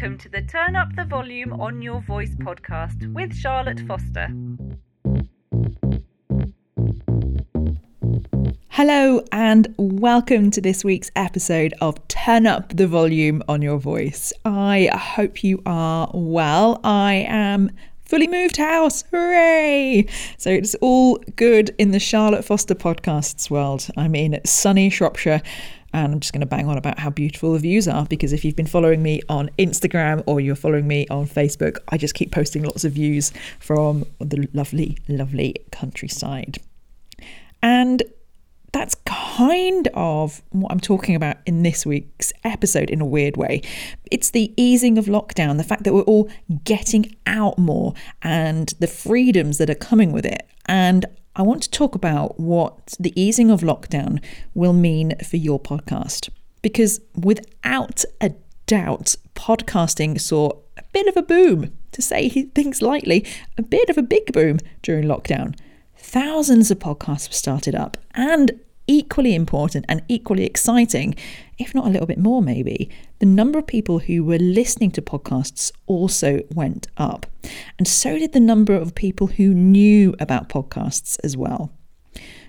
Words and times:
welcome 0.00 0.16
to 0.16 0.30
the 0.30 0.40
Turn 0.40 0.76
Up 0.76 0.88
the 0.96 1.04
Volume 1.04 1.52
on 1.60 1.82
Your 1.82 2.00
Voice 2.00 2.34
podcast 2.36 3.12
with 3.12 3.36
Charlotte 3.36 3.80
Foster. 3.80 4.28
Hello, 8.68 9.22
and 9.30 9.74
welcome 9.76 10.50
to 10.52 10.60
this 10.62 10.82
week's 10.82 11.10
episode 11.16 11.74
of 11.82 12.08
Turn 12.08 12.46
Up 12.46 12.74
the 12.74 12.86
Volume 12.86 13.42
on 13.46 13.60
Your 13.60 13.76
Voice. 13.76 14.32
I 14.46 14.88
hope 14.94 15.44
you 15.44 15.60
are 15.66 16.10
well. 16.14 16.80
I 16.82 17.26
am 17.28 17.70
fully 18.06 18.26
moved 18.26 18.56
house. 18.56 19.04
Hooray! 19.10 20.06
So 20.38 20.48
it's 20.48 20.74
all 20.76 21.18
good 21.36 21.74
in 21.76 21.90
the 21.90 22.00
Charlotte 22.00 22.46
Foster 22.46 22.74
podcasts 22.74 23.50
world. 23.50 23.86
I'm 23.98 24.14
in 24.14 24.40
sunny 24.46 24.88
Shropshire 24.88 25.42
and 25.92 26.12
I'm 26.12 26.20
just 26.20 26.32
going 26.32 26.40
to 26.40 26.46
bang 26.46 26.68
on 26.68 26.78
about 26.78 26.98
how 26.98 27.10
beautiful 27.10 27.52
the 27.52 27.58
views 27.58 27.88
are 27.88 28.06
because 28.06 28.32
if 28.32 28.44
you've 28.44 28.56
been 28.56 28.66
following 28.66 29.02
me 29.02 29.20
on 29.28 29.50
Instagram 29.58 30.22
or 30.26 30.40
you're 30.40 30.54
following 30.54 30.86
me 30.86 31.06
on 31.08 31.26
Facebook, 31.26 31.78
I 31.88 31.96
just 31.96 32.14
keep 32.14 32.30
posting 32.32 32.62
lots 32.62 32.84
of 32.84 32.92
views 32.92 33.32
from 33.58 34.04
the 34.20 34.48
lovely, 34.52 34.98
lovely 35.08 35.56
countryside. 35.72 36.58
And 37.62 38.02
that's 38.72 38.94
kind 39.04 39.88
of 39.94 40.42
what 40.50 40.70
I'm 40.70 40.80
talking 40.80 41.16
about 41.16 41.38
in 41.44 41.62
this 41.64 41.84
week's 41.84 42.32
episode 42.44 42.88
in 42.88 43.00
a 43.00 43.06
weird 43.06 43.36
way. 43.36 43.62
It's 44.10 44.30
the 44.30 44.52
easing 44.56 44.96
of 44.96 45.06
lockdown, 45.06 45.56
the 45.56 45.64
fact 45.64 45.84
that 45.84 45.92
we're 45.92 46.02
all 46.02 46.30
getting 46.62 47.16
out 47.26 47.58
more 47.58 47.94
and 48.22 48.72
the 48.78 48.86
freedoms 48.86 49.58
that 49.58 49.70
are 49.70 49.74
coming 49.74 50.12
with 50.12 50.24
it. 50.24 50.48
And 50.66 51.04
I 51.36 51.42
want 51.42 51.62
to 51.62 51.70
talk 51.70 51.94
about 51.94 52.40
what 52.40 52.94
the 52.98 53.18
easing 53.20 53.50
of 53.50 53.60
lockdown 53.60 54.22
will 54.54 54.72
mean 54.72 55.14
for 55.24 55.36
your 55.36 55.60
podcast. 55.60 56.28
Because 56.62 57.00
without 57.14 58.04
a 58.20 58.32
doubt, 58.66 59.14
podcasting 59.34 60.20
saw 60.20 60.50
a 60.76 60.82
bit 60.92 61.06
of 61.06 61.16
a 61.16 61.22
boom, 61.22 61.72
to 61.92 62.02
say 62.02 62.28
things 62.54 62.82
lightly, 62.82 63.24
a 63.56 63.62
bit 63.62 63.88
of 63.88 63.96
a 63.96 64.02
big 64.02 64.32
boom 64.32 64.58
during 64.82 65.04
lockdown. 65.04 65.56
Thousands 65.96 66.70
of 66.70 66.78
podcasts 66.78 67.28
were 67.28 67.34
started 67.34 67.74
up, 67.74 67.96
and 68.14 68.58
equally 68.90 69.36
important 69.36 69.84
and 69.88 70.02
equally 70.08 70.44
exciting, 70.44 71.14
if 71.58 71.72
not 71.76 71.86
a 71.86 71.90
little 71.90 72.08
bit 72.08 72.18
more 72.18 72.42
maybe, 72.42 72.90
the 73.20 73.26
number 73.26 73.56
of 73.56 73.66
people 73.68 74.00
who 74.00 74.24
were 74.24 74.38
listening 74.38 74.90
to 74.90 75.00
podcasts 75.00 75.70
also 75.86 76.40
went 76.56 76.88
up. 76.96 77.24
And 77.78 77.86
so 77.86 78.18
did 78.18 78.32
the 78.32 78.40
number 78.40 78.74
of 78.74 78.96
people 78.96 79.28
who 79.28 79.54
knew 79.54 80.16
about 80.18 80.48
podcasts 80.48 81.18
as 81.22 81.36
well. 81.36 81.70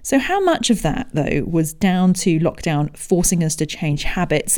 So, 0.02 0.17
how 0.17 0.39
much 0.39 0.72
of 0.72 0.81
that, 0.81 1.09
though, 1.14 1.44
was 1.45 1.73
down 1.73 2.14
to 2.16 2.39
lockdown 2.39 2.97
forcing 2.97 3.44
us 3.44 3.56
to 3.58 3.67
change 3.67 4.02
habits? 4.02 4.58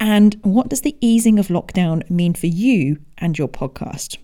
And 0.00 0.36
what 0.42 0.68
does 0.68 0.80
the 0.80 0.96
easing 1.00 1.38
of 1.38 1.46
lockdown 1.46 2.08
mean 2.10 2.34
for 2.34 2.48
you 2.48 2.98
and 3.18 3.38
your 3.38 3.48
podcast? 3.48 4.18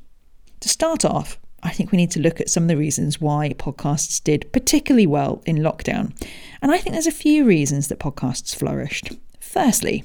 To 0.58 0.69
start 0.69 1.05
off, 1.05 1.38
I 1.62 1.70
think 1.70 1.92
we 1.92 1.98
need 1.98 2.10
to 2.12 2.20
look 2.20 2.41
at 2.41 2.50
some 2.50 2.64
of 2.64 2.68
the 2.68 2.77
reasons 2.77 3.20
why 3.20 3.50
podcasts 3.50 4.22
did 4.22 4.52
particularly 4.52 5.06
well 5.06 5.42
in 5.46 5.56
lockdown. 5.58 6.12
And 6.60 6.72
I 6.72 6.78
think 6.78 6.94
there's 6.94 7.06
a 7.06 7.12
few 7.12 7.44
reasons 7.44 7.88
that 7.88 8.00
podcasts 8.00 8.54
flourished. 8.54 9.12
Firstly, 9.41 10.04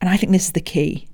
and 0.00 0.10
I 0.10 0.16
think 0.16 0.32
this 0.32 0.46
is 0.46 0.52
the 0.52 0.60
key, 0.60 1.08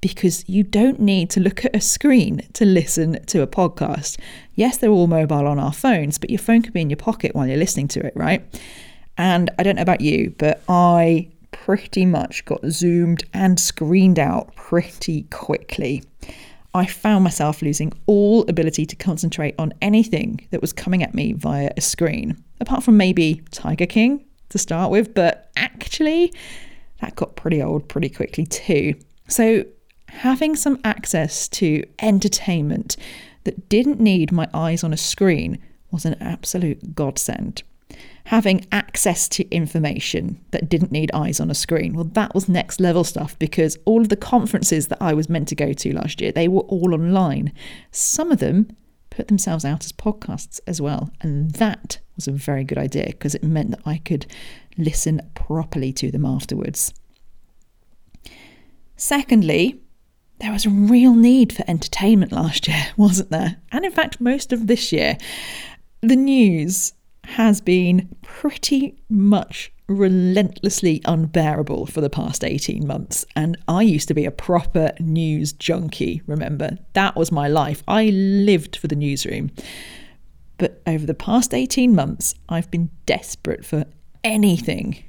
because 0.00 0.46
you 0.48 0.62
don't 0.62 1.00
need 1.00 1.30
to 1.30 1.40
look 1.40 1.64
at 1.64 1.74
a 1.74 1.80
screen 1.80 2.42
to 2.52 2.64
listen 2.64 3.24
to 3.26 3.42
a 3.42 3.46
podcast. 3.46 4.18
Yes, 4.54 4.76
they're 4.76 4.90
all 4.90 5.06
mobile 5.06 5.46
on 5.46 5.58
our 5.58 5.72
phones, 5.72 6.18
but 6.18 6.30
your 6.30 6.38
phone 6.38 6.62
could 6.62 6.74
be 6.74 6.82
in 6.82 6.90
your 6.90 6.96
pocket 6.98 7.34
while 7.34 7.46
you're 7.46 7.56
listening 7.56 7.88
to 7.88 8.04
it, 8.04 8.12
right? 8.14 8.44
And 9.16 9.50
I 9.58 9.62
don't 9.62 9.76
know 9.76 9.82
about 9.82 10.02
you, 10.02 10.34
but 10.38 10.62
I 10.68 11.28
pretty 11.50 12.04
much 12.04 12.44
got 12.44 12.64
zoomed 12.66 13.24
and 13.32 13.58
screened 13.58 14.18
out 14.18 14.54
pretty 14.54 15.22
quickly. 15.30 16.04
I 16.76 16.84
found 16.84 17.24
myself 17.24 17.62
losing 17.62 17.90
all 18.04 18.42
ability 18.48 18.84
to 18.84 18.96
concentrate 18.96 19.54
on 19.58 19.72
anything 19.80 20.46
that 20.50 20.60
was 20.60 20.74
coming 20.74 21.02
at 21.02 21.14
me 21.14 21.32
via 21.32 21.70
a 21.74 21.80
screen, 21.80 22.36
apart 22.60 22.82
from 22.82 22.98
maybe 22.98 23.42
Tiger 23.50 23.86
King 23.86 24.22
to 24.50 24.58
start 24.58 24.90
with, 24.90 25.14
but 25.14 25.50
actually, 25.56 26.34
that 27.00 27.16
got 27.16 27.34
pretty 27.34 27.62
old 27.62 27.88
pretty 27.88 28.10
quickly 28.10 28.44
too. 28.44 28.94
So, 29.26 29.64
having 30.08 30.54
some 30.54 30.78
access 30.84 31.48
to 31.48 31.82
entertainment 32.00 32.98
that 33.44 33.70
didn't 33.70 33.98
need 33.98 34.30
my 34.30 34.46
eyes 34.52 34.84
on 34.84 34.92
a 34.92 34.98
screen 34.98 35.58
was 35.90 36.04
an 36.04 36.16
absolute 36.20 36.94
godsend 36.94 37.62
having 38.26 38.66
access 38.72 39.28
to 39.28 39.48
information 39.50 40.40
that 40.50 40.68
didn't 40.68 40.90
need 40.90 41.12
eyes 41.14 41.38
on 41.38 41.48
a 41.48 41.54
screen. 41.54 41.94
Well, 41.94 42.10
that 42.14 42.34
was 42.34 42.48
next 42.48 42.80
level 42.80 43.04
stuff 43.04 43.38
because 43.38 43.78
all 43.84 44.00
of 44.00 44.08
the 44.08 44.16
conferences 44.16 44.88
that 44.88 45.00
I 45.00 45.14
was 45.14 45.28
meant 45.28 45.46
to 45.48 45.54
go 45.54 45.72
to 45.72 45.94
last 45.94 46.20
year, 46.20 46.32
they 46.32 46.48
were 46.48 46.62
all 46.62 46.92
online. 46.92 47.52
Some 47.92 48.32
of 48.32 48.40
them 48.40 48.68
put 49.10 49.28
themselves 49.28 49.64
out 49.64 49.84
as 49.84 49.92
podcasts 49.92 50.58
as 50.66 50.80
well. 50.80 51.08
And 51.20 51.52
that 51.52 52.00
was 52.16 52.26
a 52.26 52.32
very 52.32 52.64
good 52.64 52.78
idea 52.78 53.06
because 53.06 53.36
it 53.36 53.44
meant 53.44 53.70
that 53.70 53.86
I 53.86 53.98
could 53.98 54.26
listen 54.76 55.22
properly 55.36 55.92
to 55.92 56.10
them 56.10 56.26
afterwards. 56.26 56.92
Secondly, 58.96 59.80
there 60.40 60.52
was 60.52 60.66
a 60.66 60.70
real 60.70 61.14
need 61.14 61.52
for 61.52 61.62
entertainment 61.68 62.32
last 62.32 62.66
year, 62.66 62.88
wasn't 62.96 63.30
there? 63.30 63.58
And 63.70 63.84
in 63.84 63.92
fact, 63.92 64.20
most 64.20 64.52
of 64.52 64.66
this 64.66 64.90
year. 64.90 65.16
The 66.00 66.16
news 66.16 66.92
has 67.26 67.60
been 67.60 68.08
pretty 68.40 68.94
much 69.08 69.72
relentlessly 69.88 71.00
unbearable 71.06 71.86
for 71.86 72.02
the 72.02 72.10
past 72.10 72.44
18 72.44 72.86
months. 72.86 73.24
And 73.34 73.56
I 73.66 73.80
used 73.80 74.08
to 74.08 74.14
be 74.14 74.26
a 74.26 74.30
proper 74.30 74.92
news 75.00 75.54
junkie, 75.54 76.20
remember? 76.26 76.76
That 76.92 77.16
was 77.16 77.32
my 77.32 77.48
life. 77.48 77.82
I 77.88 78.10
lived 78.10 78.76
for 78.76 78.88
the 78.88 78.94
newsroom. 78.94 79.52
But 80.58 80.82
over 80.86 81.06
the 81.06 81.14
past 81.14 81.54
18 81.54 81.94
months, 81.94 82.34
I've 82.46 82.70
been 82.70 82.90
desperate 83.06 83.64
for 83.64 83.86
anything, 84.22 85.02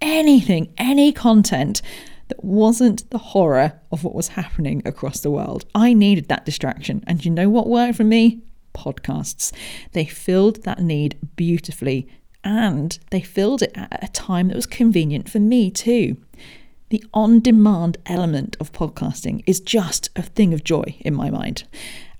anything, 0.00 0.72
any 0.78 1.12
content 1.12 1.82
that 2.28 2.42
wasn't 2.42 3.10
the 3.10 3.18
horror 3.18 3.78
of 3.90 4.02
what 4.02 4.14
was 4.14 4.28
happening 4.28 4.80
across 4.86 5.20
the 5.20 5.30
world. 5.30 5.66
I 5.74 5.92
needed 5.92 6.28
that 6.28 6.46
distraction. 6.46 7.04
And 7.06 7.22
you 7.22 7.30
know 7.30 7.50
what 7.50 7.68
worked 7.68 7.96
for 7.98 8.04
me? 8.04 8.40
podcasts. 8.72 9.52
They 9.92 10.04
filled 10.04 10.62
that 10.64 10.80
need 10.80 11.18
beautifully 11.36 12.08
and 12.44 12.98
they 13.10 13.20
filled 13.20 13.62
it 13.62 13.72
at 13.74 14.02
a 14.02 14.08
time 14.08 14.48
that 14.48 14.56
was 14.56 14.66
convenient 14.66 15.28
for 15.28 15.38
me 15.38 15.70
too. 15.70 16.16
The 16.90 17.04
on 17.14 17.40
demand 17.40 17.96
element 18.06 18.56
of 18.60 18.72
podcasting 18.72 19.42
is 19.46 19.60
just 19.60 20.10
a 20.14 20.22
thing 20.22 20.52
of 20.52 20.64
joy 20.64 20.96
in 21.00 21.14
my 21.14 21.30
mind. 21.30 21.64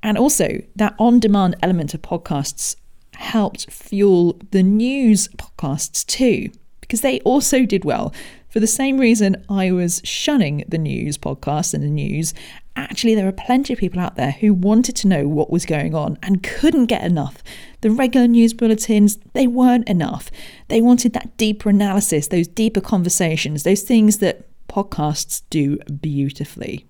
And 0.02 0.16
also, 0.16 0.62
that 0.76 0.94
on 0.98 1.20
demand 1.20 1.56
element 1.62 1.94
of 1.94 2.02
podcasts 2.02 2.76
helped 3.14 3.70
fuel 3.70 4.40
the 4.50 4.62
news 4.62 5.28
podcasts 5.36 6.04
too, 6.06 6.50
because 6.80 7.02
they 7.02 7.20
also 7.20 7.64
did 7.64 7.84
well. 7.84 8.12
For 8.48 8.60
the 8.60 8.66
same 8.66 8.98
reason 8.98 9.44
I 9.48 9.72
was 9.72 10.00
shunning 10.04 10.64
the 10.68 10.78
news 10.78 11.16
podcast 11.18 11.72
and 11.72 11.82
the 11.82 11.88
news 11.88 12.34
actually, 12.76 13.14
there 13.14 13.28
are 13.28 13.32
plenty 13.32 13.72
of 13.72 13.78
people 13.78 14.00
out 14.00 14.16
there 14.16 14.32
who 14.32 14.54
wanted 14.54 14.96
to 14.96 15.08
know 15.08 15.28
what 15.28 15.50
was 15.50 15.66
going 15.66 15.94
on 15.94 16.18
and 16.22 16.42
couldn't 16.42 16.86
get 16.86 17.04
enough. 17.04 17.42
The 17.80 17.90
regular 17.90 18.26
news 18.26 18.54
bulletins, 18.54 19.18
they 19.32 19.46
weren't 19.46 19.88
enough. 19.88 20.30
They 20.68 20.80
wanted 20.80 21.12
that 21.12 21.36
deeper 21.36 21.68
analysis, 21.70 22.28
those 22.28 22.48
deeper 22.48 22.80
conversations, 22.80 23.62
those 23.62 23.82
things 23.82 24.18
that 24.18 24.46
podcasts 24.68 25.42
do 25.50 25.78
beautifully. 26.00 26.86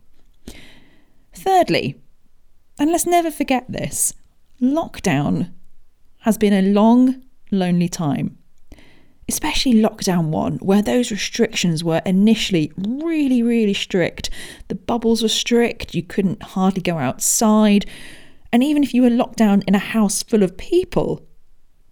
Thirdly, 1.34 2.00
and 2.78 2.90
let's 2.90 3.06
never 3.06 3.30
forget 3.30 3.70
this 3.70 4.14
lockdown 4.60 5.50
has 6.20 6.38
been 6.38 6.52
a 6.52 6.62
long, 6.62 7.22
lonely 7.50 7.88
time 7.88 8.38
especially 9.28 9.74
lockdown 9.74 10.26
one, 10.26 10.56
where 10.58 10.82
those 10.82 11.10
restrictions 11.10 11.84
were 11.84 12.02
initially 12.04 12.72
really, 12.76 13.42
really 13.42 13.74
strict. 13.74 14.30
The 14.68 14.74
bubbles 14.74 15.22
were 15.22 15.28
strict, 15.28 15.94
you 15.94 16.02
couldn't 16.02 16.42
hardly 16.42 16.82
go 16.82 16.98
outside. 16.98 17.86
And 18.52 18.62
even 18.62 18.82
if 18.82 18.92
you 18.92 19.02
were 19.02 19.10
locked 19.10 19.38
down 19.38 19.62
in 19.66 19.74
a 19.74 19.78
house 19.78 20.22
full 20.22 20.42
of 20.42 20.56
people, 20.56 21.26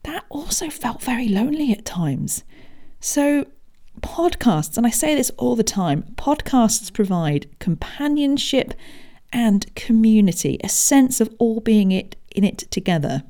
that 0.03 0.25
also 0.29 0.69
felt 0.69 1.03
very 1.03 1.29
lonely 1.29 1.73
at 1.73 1.85
times. 1.85 2.45
So, 3.01 3.47
podcasts, 4.01 4.77
and 4.77 4.87
I 4.87 4.91
say 4.91 5.15
this 5.15 5.31
all 5.39 5.57
the 5.57 5.63
time, 5.63 6.03
podcasts 6.17 6.93
provide 6.93 7.47
companionship 7.59 8.75
and 9.33 9.73
community, 9.75 10.59
a 10.63 10.69
sense 10.69 11.21
of 11.21 11.35
all 11.39 11.61
being 11.61 11.93
it 11.93 12.17
in 12.35 12.45
it 12.45 12.59
together. 12.71 13.23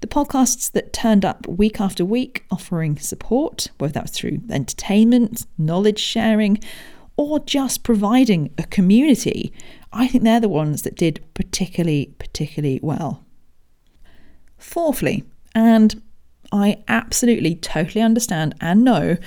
The 0.00 0.06
podcasts 0.06 0.72
that 0.72 0.92
turned 0.92 1.24
up 1.24 1.46
week 1.46 1.80
after 1.80 2.04
week 2.04 2.44
offering 2.50 2.96
support, 2.96 3.68
whether 3.78 3.92
that 3.92 4.04
was 4.04 4.10
through 4.12 4.40
entertainment, 4.50 5.46
knowledge 5.58 5.98
sharing, 5.98 6.58
or 7.16 7.38
just 7.40 7.82
providing 7.82 8.50
a 8.56 8.62
community, 8.64 9.52
I 9.92 10.08
think 10.08 10.24
they're 10.24 10.40
the 10.40 10.48
ones 10.48 10.82
that 10.82 10.96
did 10.96 11.22
particularly, 11.34 12.14
particularly 12.18 12.80
well. 12.82 13.24
Fourthly, 14.56 15.24
and 15.54 16.02
I 16.50 16.82
absolutely 16.88 17.54
totally 17.56 18.02
understand 18.02 18.54
and 18.60 18.84
know 18.84 19.18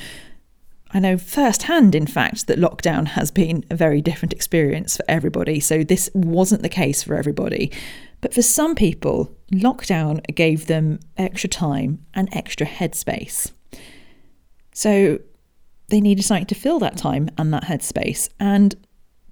I 0.95 0.99
know 0.99 1.17
firsthand, 1.17 1.95
in 1.95 2.05
fact, 2.05 2.45
that 2.45 2.59
lockdown 2.59 3.07
has 3.07 3.31
been 3.31 3.65
a 3.71 3.75
very 3.75 3.99
different 3.99 4.31
experience 4.31 4.97
for 4.97 5.03
everybody. 5.07 5.59
So 5.59 5.83
this 5.83 6.07
wasn't 6.13 6.61
the 6.61 6.69
case 6.69 7.01
for 7.01 7.15
everybody. 7.15 7.71
But 8.23 8.33
for 8.33 8.41
some 8.41 8.73
people, 8.73 9.35
lockdown 9.51 10.23
gave 10.33 10.67
them 10.67 11.01
extra 11.17 11.49
time 11.49 12.05
and 12.13 12.29
extra 12.31 12.65
headspace. 12.65 13.51
So 14.73 15.19
they 15.89 15.99
needed 15.99 16.23
something 16.23 16.45
to 16.45 16.55
fill 16.55 16.79
that 16.79 16.95
time 16.95 17.29
and 17.37 17.53
that 17.53 17.65
headspace. 17.65 18.29
And 18.39 18.75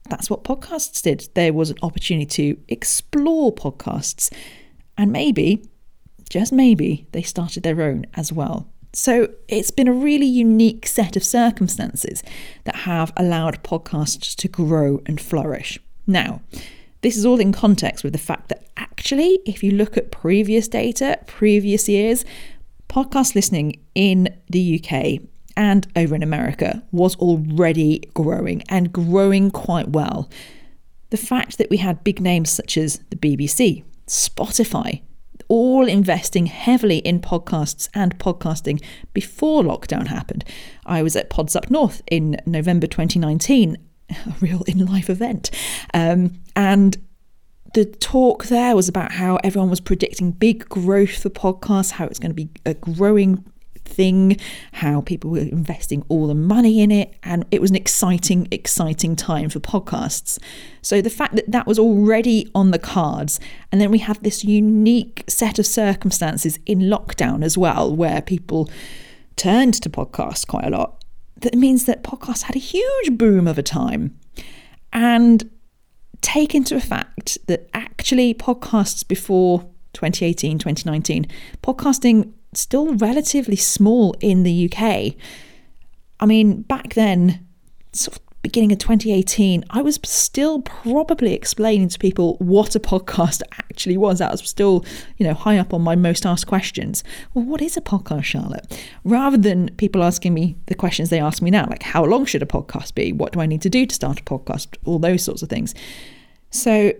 that's 0.09 0.29
what 0.29 0.43
podcasts 0.43 1.01
did. 1.01 1.29
There 1.35 1.53
was 1.53 1.69
an 1.69 1.77
opportunity 1.81 2.25
to 2.53 2.61
explore 2.67 3.55
podcasts. 3.55 4.29
And 4.97 5.13
maybe, 5.13 5.63
just 6.29 6.51
maybe, 6.51 7.07
they 7.13 7.21
started 7.21 7.63
their 7.63 7.81
own 7.81 8.05
as 8.15 8.33
well. 8.33 8.67
So 8.91 9.29
it's 9.47 9.71
been 9.71 9.87
a 9.87 9.93
really 9.93 10.27
unique 10.27 10.85
set 10.85 11.15
of 11.15 11.23
circumstances 11.23 12.23
that 12.65 12.75
have 12.75 13.13
allowed 13.15 13.63
podcasts 13.63 14.35
to 14.35 14.49
grow 14.49 15.01
and 15.05 15.21
flourish. 15.21 15.79
Now, 16.05 16.41
this 17.01 17.17
is 17.17 17.25
all 17.25 17.39
in 17.39 17.51
context 17.51 18.03
with 18.03 18.13
the 18.13 18.19
fact 18.19 18.49
that 18.49 18.60
actually, 18.81 19.39
if 19.45 19.63
you 19.63 19.71
look 19.71 19.95
at 19.97 20.11
previous 20.11 20.67
data, 20.67 21.19
previous 21.27 21.87
years, 21.87 22.25
podcast 22.89 23.35
listening 23.35 23.79
in 23.95 24.27
the 24.49 24.81
UK 24.83 25.21
and 25.55 25.87
over 25.95 26.15
in 26.15 26.23
America 26.23 26.83
was 26.91 27.15
already 27.17 27.99
growing 28.13 28.63
and 28.69 28.91
growing 28.91 29.51
quite 29.51 29.89
well. 29.89 30.29
The 31.11 31.17
fact 31.17 31.57
that 31.57 31.69
we 31.69 31.77
had 31.77 32.03
big 32.03 32.19
names 32.19 32.49
such 32.49 32.77
as 32.77 32.99
the 33.09 33.15
BBC, 33.15 33.83
Spotify, 34.07 35.01
all 35.47 35.87
investing 35.87 36.45
heavily 36.45 36.99
in 36.99 37.19
podcasts 37.19 37.89
and 37.93 38.17
podcasting 38.17 38.81
before 39.13 39.63
lockdown 39.63 40.07
happened. 40.07 40.45
I 40.85 41.03
was 41.03 41.15
at 41.15 41.29
Pods 41.29 41.55
Up 41.55 41.69
North 41.69 42.01
in 42.09 42.37
November 42.45 42.87
2019, 42.87 43.77
a 44.09 44.15
real 44.39 44.63
in 44.63 44.85
life 44.85 45.09
event. 45.09 45.51
Um, 45.93 46.41
and 46.55 46.97
the 47.73 47.85
talk 47.85 48.45
there 48.45 48.75
was 48.75 48.89
about 48.89 49.13
how 49.13 49.37
everyone 49.43 49.69
was 49.69 49.79
predicting 49.79 50.31
big 50.31 50.67
growth 50.67 51.21
for 51.21 51.29
podcasts, 51.29 51.91
how 51.91 52.05
it's 52.05 52.19
going 52.19 52.31
to 52.31 52.35
be 52.35 52.49
a 52.65 52.73
growing 52.73 53.43
thing, 53.85 54.37
how 54.73 55.01
people 55.01 55.29
were 55.29 55.39
investing 55.39 56.03
all 56.09 56.27
the 56.27 56.35
money 56.35 56.81
in 56.81 56.91
it, 56.91 57.13
and 57.23 57.45
it 57.51 57.61
was 57.61 57.69
an 57.69 57.75
exciting, 57.75 58.47
exciting 58.51 59.15
time 59.15 59.49
for 59.49 59.59
podcasts. 59.59 60.39
So 60.81 61.01
the 61.01 61.09
fact 61.09 61.35
that 61.35 61.51
that 61.51 61.67
was 61.67 61.77
already 61.77 62.49
on 62.55 62.71
the 62.71 62.79
cards, 62.79 63.39
and 63.71 63.79
then 63.79 63.91
we 63.91 63.99
have 63.99 64.21
this 64.23 64.43
unique 64.43 65.23
set 65.27 65.59
of 65.59 65.65
circumstances 65.65 66.57
in 66.65 66.79
lockdown 66.79 67.43
as 67.43 67.57
well, 67.57 67.93
where 67.95 68.21
people 68.21 68.69
turned 69.35 69.73
to 69.75 69.89
podcasts 69.89 70.47
quite 70.47 70.65
a 70.65 70.69
lot, 70.69 71.03
that 71.37 71.55
means 71.55 71.85
that 71.85 72.03
podcasts 72.03 72.43
had 72.43 72.55
a 72.55 72.59
huge 72.59 73.17
boom 73.17 73.47
of 73.47 73.57
a 73.57 73.63
time. 73.63 74.17
And 74.93 75.49
take 76.21 76.55
into 76.55 76.75
fact 76.79 77.37
that 77.47 77.69
actually 77.73 78.33
podcasts 78.33 79.07
before 79.07 79.61
2018, 79.93 80.59
2019, 80.59 81.27
podcasting 81.61 82.31
still 82.53 82.95
relatively 82.95 83.55
small 83.55 84.15
in 84.19 84.43
the 84.43 84.71
UK. 84.71 85.15
I 86.19 86.25
mean, 86.25 86.61
back 86.61 86.93
then, 86.93 87.47
sort 87.93 88.17
of 88.17 88.23
beginning 88.41 88.71
of 88.71 88.79
2018, 88.79 89.63
I 89.69 89.81
was 89.81 89.99
still 90.03 90.61
probably 90.61 91.33
explaining 91.33 91.89
to 91.89 91.99
people 91.99 92.37
what 92.39 92.75
a 92.75 92.79
podcast 92.79 93.41
actually 93.51 93.97
was. 93.97 94.19
That 94.19 94.31
was 94.31 94.41
still, 94.41 94.83
you 95.17 95.25
know, 95.25 95.33
high 95.33 95.57
up 95.57 95.73
on 95.73 95.81
my 95.81 95.95
most 95.95 96.25
asked 96.25 96.47
questions. 96.47 97.03
Well, 97.33 97.45
what 97.45 97.61
is 97.61 97.77
a 97.77 97.81
podcast, 97.81 98.23
Charlotte? 98.23 98.79
Rather 99.03 99.37
than 99.37 99.69
people 99.77 100.03
asking 100.03 100.33
me 100.33 100.57
the 100.67 100.75
questions 100.75 101.09
they 101.09 101.19
ask 101.19 101.41
me 101.41 101.51
now, 101.51 101.67
like 101.69 101.83
how 101.83 102.03
long 102.03 102.25
should 102.25 102.43
a 102.43 102.47
podcast 102.47 102.95
be? 102.95 103.11
What 103.11 103.33
do 103.33 103.41
I 103.41 103.45
need 103.45 103.61
to 103.61 103.69
do 103.69 103.85
to 103.85 103.93
start 103.95 104.19
a 104.19 104.23
podcast? 104.23 104.75
All 104.85 104.99
those 104.99 105.23
sorts 105.23 105.41
of 105.41 105.49
things. 105.49 105.75
So 106.49 106.93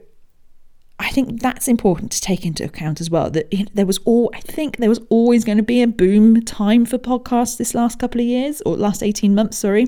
I 0.99 1.09
think 1.09 1.41
that's 1.41 1.67
important 1.67 2.11
to 2.11 2.21
take 2.21 2.45
into 2.45 2.63
account 2.63 3.01
as 3.01 3.09
well. 3.09 3.31
That 3.31 3.51
there 3.73 3.87
was 3.87 3.97
all, 4.05 4.29
I 4.35 4.39
think 4.39 4.77
there 4.77 4.89
was 4.89 4.99
always 5.09 5.43
going 5.43 5.57
to 5.57 5.63
be 5.63 5.81
a 5.81 5.87
boom 5.87 6.43
time 6.43 6.85
for 6.85 6.99
podcasts 6.99 7.57
this 7.57 7.73
last 7.73 7.97
couple 7.97 8.21
of 8.21 8.27
years 8.27 8.61
or 8.61 8.77
last 8.77 9.01
18 9.01 9.33
months, 9.33 9.57
sorry. 9.57 9.87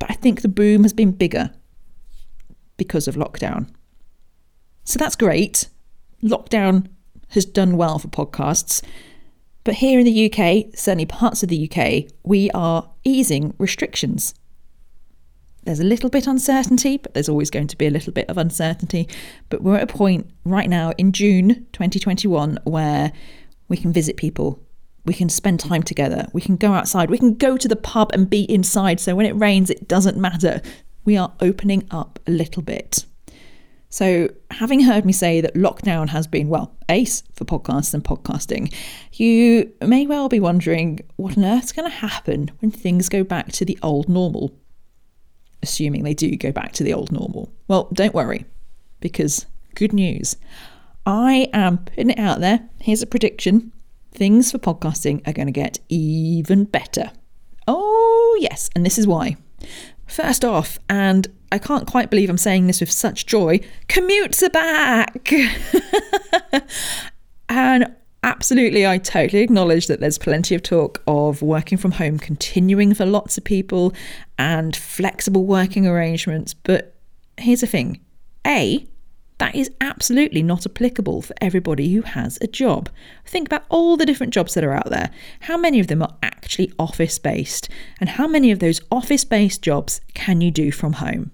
But 0.00 0.10
I 0.10 0.14
think 0.14 0.42
the 0.42 0.48
boom 0.48 0.82
has 0.82 0.92
been 0.92 1.12
bigger 1.12 1.52
because 2.76 3.06
of 3.06 3.14
lockdown. 3.14 3.68
So 4.82 4.98
that's 4.98 5.14
great. 5.14 5.68
Lockdown 6.22 6.88
has 7.28 7.44
done 7.44 7.76
well 7.76 8.00
for 8.00 8.08
podcasts. 8.08 8.82
But 9.62 9.74
here 9.74 10.00
in 10.00 10.06
the 10.06 10.32
UK, 10.32 10.76
certainly 10.76 11.06
parts 11.06 11.44
of 11.44 11.48
the 11.48 11.70
UK, 11.70 12.10
we 12.24 12.50
are 12.50 12.90
easing 13.04 13.54
restrictions 13.58 14.34
there's 15.64 15.80
a 15.80 15.84
little 15.84 16.10
bit 16.10 16.26
uncertainty, 16.26 16.96
but 16.96 17.14
there's 17.14 17.28
always 17.28 17.50
going 17.50 17.66
to 17.68 17.76
be 17.76 17.86
a 17.86 17.90
little 17.90 18.12
bit 18.12 18.28
of 18.28 18.38
uncertainty. 18.38 19.08
But 19.48 19.62
we're 19.62 19.76
at 19.76 19.82
a 19.90 19.94
point 19.94 20.30
right 20.44 20.68
now 20.68 20.92
in 20.96 21.12
June 21.12 21.66
2021 21.72 22.58
where 22.64 23.12
we 23.68 23.76
can 23.76 23.92
visit 23.92 24.16
people, 24.16 24.62
we 25.04 25.14
can 25.14 25.28
spend 25.28 25.60
time 25.60 25.82
together, 25.82 26.28
we 26.32 26.40
can 26.40 26.56
go 26.56 26.72
outside, 26.72 27.10
we 27.10 27.18
can 27.18 27.34
go 27.34 27.56
to 27.56 27.68
the 27.68 27.76
pub 27.76 28.10
and 28.12 28.28
be 28.28 28.42
inside. 28.52 29.00
So 29.00 29.14
when 29.14 29.26
it 29.26 29.32
rains, 29.32 29.70
it 29.70 29.88
doesn't 29.88 30.16
matter. 30.16 30.60
We 31.04 31.16
are 31.16 31.32
opening 31.40 31.86
up 31.90 32.18
a 32.26 32.30
little 32.30 32.62
bit. 32.62 33.04
So, 33.92 34.28
having 34.52 34.82
heard 34.82 35.04
me 35.04 35.12
say 35.12 35.40
that 35.40 35.54
lockdown 35.56 36.10
has 36.10 36.28
been, 36.28 36.48
well, 36.48 36.76
ace 36.88 37.24
for 37.32 37.44
podcasts 37.44 37.92
and 37.92 38.04
podcasting, 38.04 38.72
you 39.14 39.72
may 39.84 40.06
well 40.06 40.28
be 40.28 40.38
wondering 40.38 41.00
what 41.16 41.36
on 41.36 41.44
earth's 41.44 41.72
going 41.72 41.90
to 41.90 41.96
happen 41.96 42.52
when 42.60 42.70
things 42.70 43.08
go 43.08 43.24
back 43.24 43.50
to 43.50 43.64
the 43.64 43.76
old 43.82 44.08
normal 44.08 44.54
assuming 45.62 46.02
they 46.02 46.14
do 46.14 46.36
go 46.36 46.52
back 46.52 46.72
to 46.72 46.84
the 46.84 46.94
old 46.94 47.12
normal. 47.12 47.52
Well, 47.68 47.88
don't 47.92 48.14
worry, 48.14 48.44
because 49.00 49.46
good 49.74 49.92
news. 49.92 50.36
I 51.06 51.48
am 51.52 51.78
putting 51.78 52.10
it 52.10 52.18
out 52.18 52.40
there. 52.40 52.68
Here's 52.80 53.02
a 53.02 53.06
prediction 53.06 53.72
things 54.20 54.52
for 54.52 54.58
podcasting 54.58 55.26
are 55.26 55.32
going 55.32 55.46
to 55.46 55.52
get 55.52 55.78
even 55.88 56.64
better. 56.64 57.10
Oh, 57.66 58.36
yes, 58.38 58.68
and 58.76 58.84
this 58.84 58.98
is 58.98 59.06
why. 59.06 59.38
First 60.06 60.44
off, 60.44 60.78
and 60.90 61.26
I 61.50 61.56
can't 61.56 61.86
quite 61.86 62.10
believe 62.10 62.28
I'm 62.28 62.36
saying 62.36 62.66
this 62.66 62.80
with 62.80 62.90
such 62.90 63.24
joy, 63.24 63.60
commutes 63.88 64.42
are 64.42 64.50
back! 64.50 65.32
and 67.48 67.96
absolutely, 68.22 68.86
I 68.86 68.98
totally 68.98 69.40
acknowledge 69.40 69.86
that 69.86 70.00
there's 70.00 70.18
plenty 70.18 70.54
of 70.54 70.62
talk 70.62 71.02
of 71.06 71.40
working 71.40 71.78
from 71.78 71.92
home 71.92 72.18
continuing 72.18 72.92
for 72.92 73.06
lots 73.06 73.38
of 73.38 73.44
people 73.44 73.94
and 74.38 74.76
flexible 74.76 75.46
working 75.46 75.86
arrangements. 75.86 76.52
But 76.52 76.94
here's 77.38 77.62
the 77.62 77.66
thing 77.66 78.00
A, 78.46 78.86
that 79.40 79.54
is 79.54 79.70
absolutely 79.80 80.42
not 80.42 80.66
applicable 80.66 81.22
for 81.22 81.34
everybody 81.40 81.92
who 81.94 82.02
has 82.02 82.38
a 82.40 82.46
job. 82.46 82.90
Think 83.26 83.48
about 83.48 83.64
all 83.70 83.96
the 83.96 84.04
different 84.04 84.34
jobs 84.34 84.52
that 84.54 84.62
are 84.62 84.74
out 84.74 84.90
there. 84.90 85.10
How 85.40 85.56
many 85.56 85.80
of 85.80 85.86
them 85.86 86.02
are 86.02 86.14
actually 86.22 86.72
office 86.78 87.18
based? 87.18 87.68
And 87.98 88.10
how 88.10 88.28
many 88.28 88.50
of 88.50 88.58
those 88.58 88.82
office 88.92 89.24
based 89.24 89.62
jobs 89.62 90.02
can 90.12 90.42
you 90.42 90.50
do 90.50 90.70
from 90.70 90.92
home? 90.92 91.30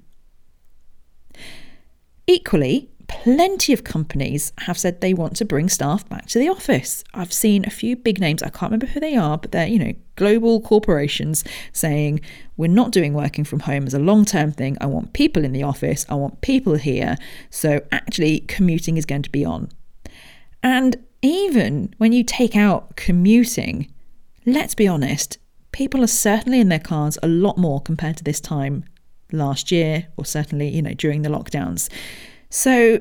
Equally, 2.28 2.90
plenty 3.08 3.72
of 3.72 3.84
companies 3.84 4.52
have 4.58 4.78
said 4.78 5.00
they 5.00 5.14
want 5.14 5.36
to 5.36 5.44
bring 5.44 5.68
staff 5.68 6.08
back 6.08 6.26
to 6.26 6.38
the 6.38 6.48
office. 6.48 7.04
I've 7.14 7.32
seen 7.32 7.64
a 7.64 7.70
few 7.70 7.96
big 7.96 8.20
names, 8.20 8.42
I 8.42 8.48
can't 8.48 8.70
remember 8.70 8.86
who 8.86 9.00
they 9.00 9.16
are, 9.16 9.38
but 9.38 9.52
they're, 9.52 9.66
you 9.66 9.78
know, 9.78 9.92
global 10.16 10.60
corporations 10.60 11.44
saying, 11.72 12.20
we're 12.56 12.68
not 12.68 12.90
doing 12.90 13.12
working 13.14 13.44
from 13.44 13.60
home 13.60 13.86
as 13.86 13.94
a 13.94 13.98
long 13.98 14.25
term 14.25 14.52
thing. 14.52 14.76
I 14.80 14.86
want 14.86 15.12
people 15.12 15.44
in 15.44 15.52
the 15.52 15.62
office, 15.62 16.06
I 16.08 16.14
want 16.14 16.40
people 16.40 16.75
here. 16.75 17.16
So 17.50 17.80
actually, 17.92 18.40
commuting 18.40 18.96
is 18.96 19.06
going 19.06 19.22
to 19.22 19.30
be 19.30 19.44
on. 19.44 19.70
And 20.62 20.96
even 21.22 21.94
when 21.98 22.12
you 22.12 22.25
take 22.25 22.56
out 22.56 22.96
commuting, 22.96 23.92
let's 24.44 24.75
be 24.75 24.88
honest, 24.88 25.38
people 25.72 26.02
are 26.02 26.08
certainly 26.08 26.60
in 26.60 26.68
their 26.68 26.78
cars 26.78 27.18
a 27.22 27.28
lot 27.28 27.58
more 27.58 27.80
compared 27.80 28.16
to 28.16 28.25
this 28.25 28.40
time 28.40 28.84
last 29.32 29.70
year, 29.70 30.06
or 30.16 30.25
certainly, 30.25 30.68
you 30.68 30.82
know, 30.82 30.94
during 30.94 31.22
the 31.22 31.28
lockdowns. 31.28 31.88
So, 32.50 33.00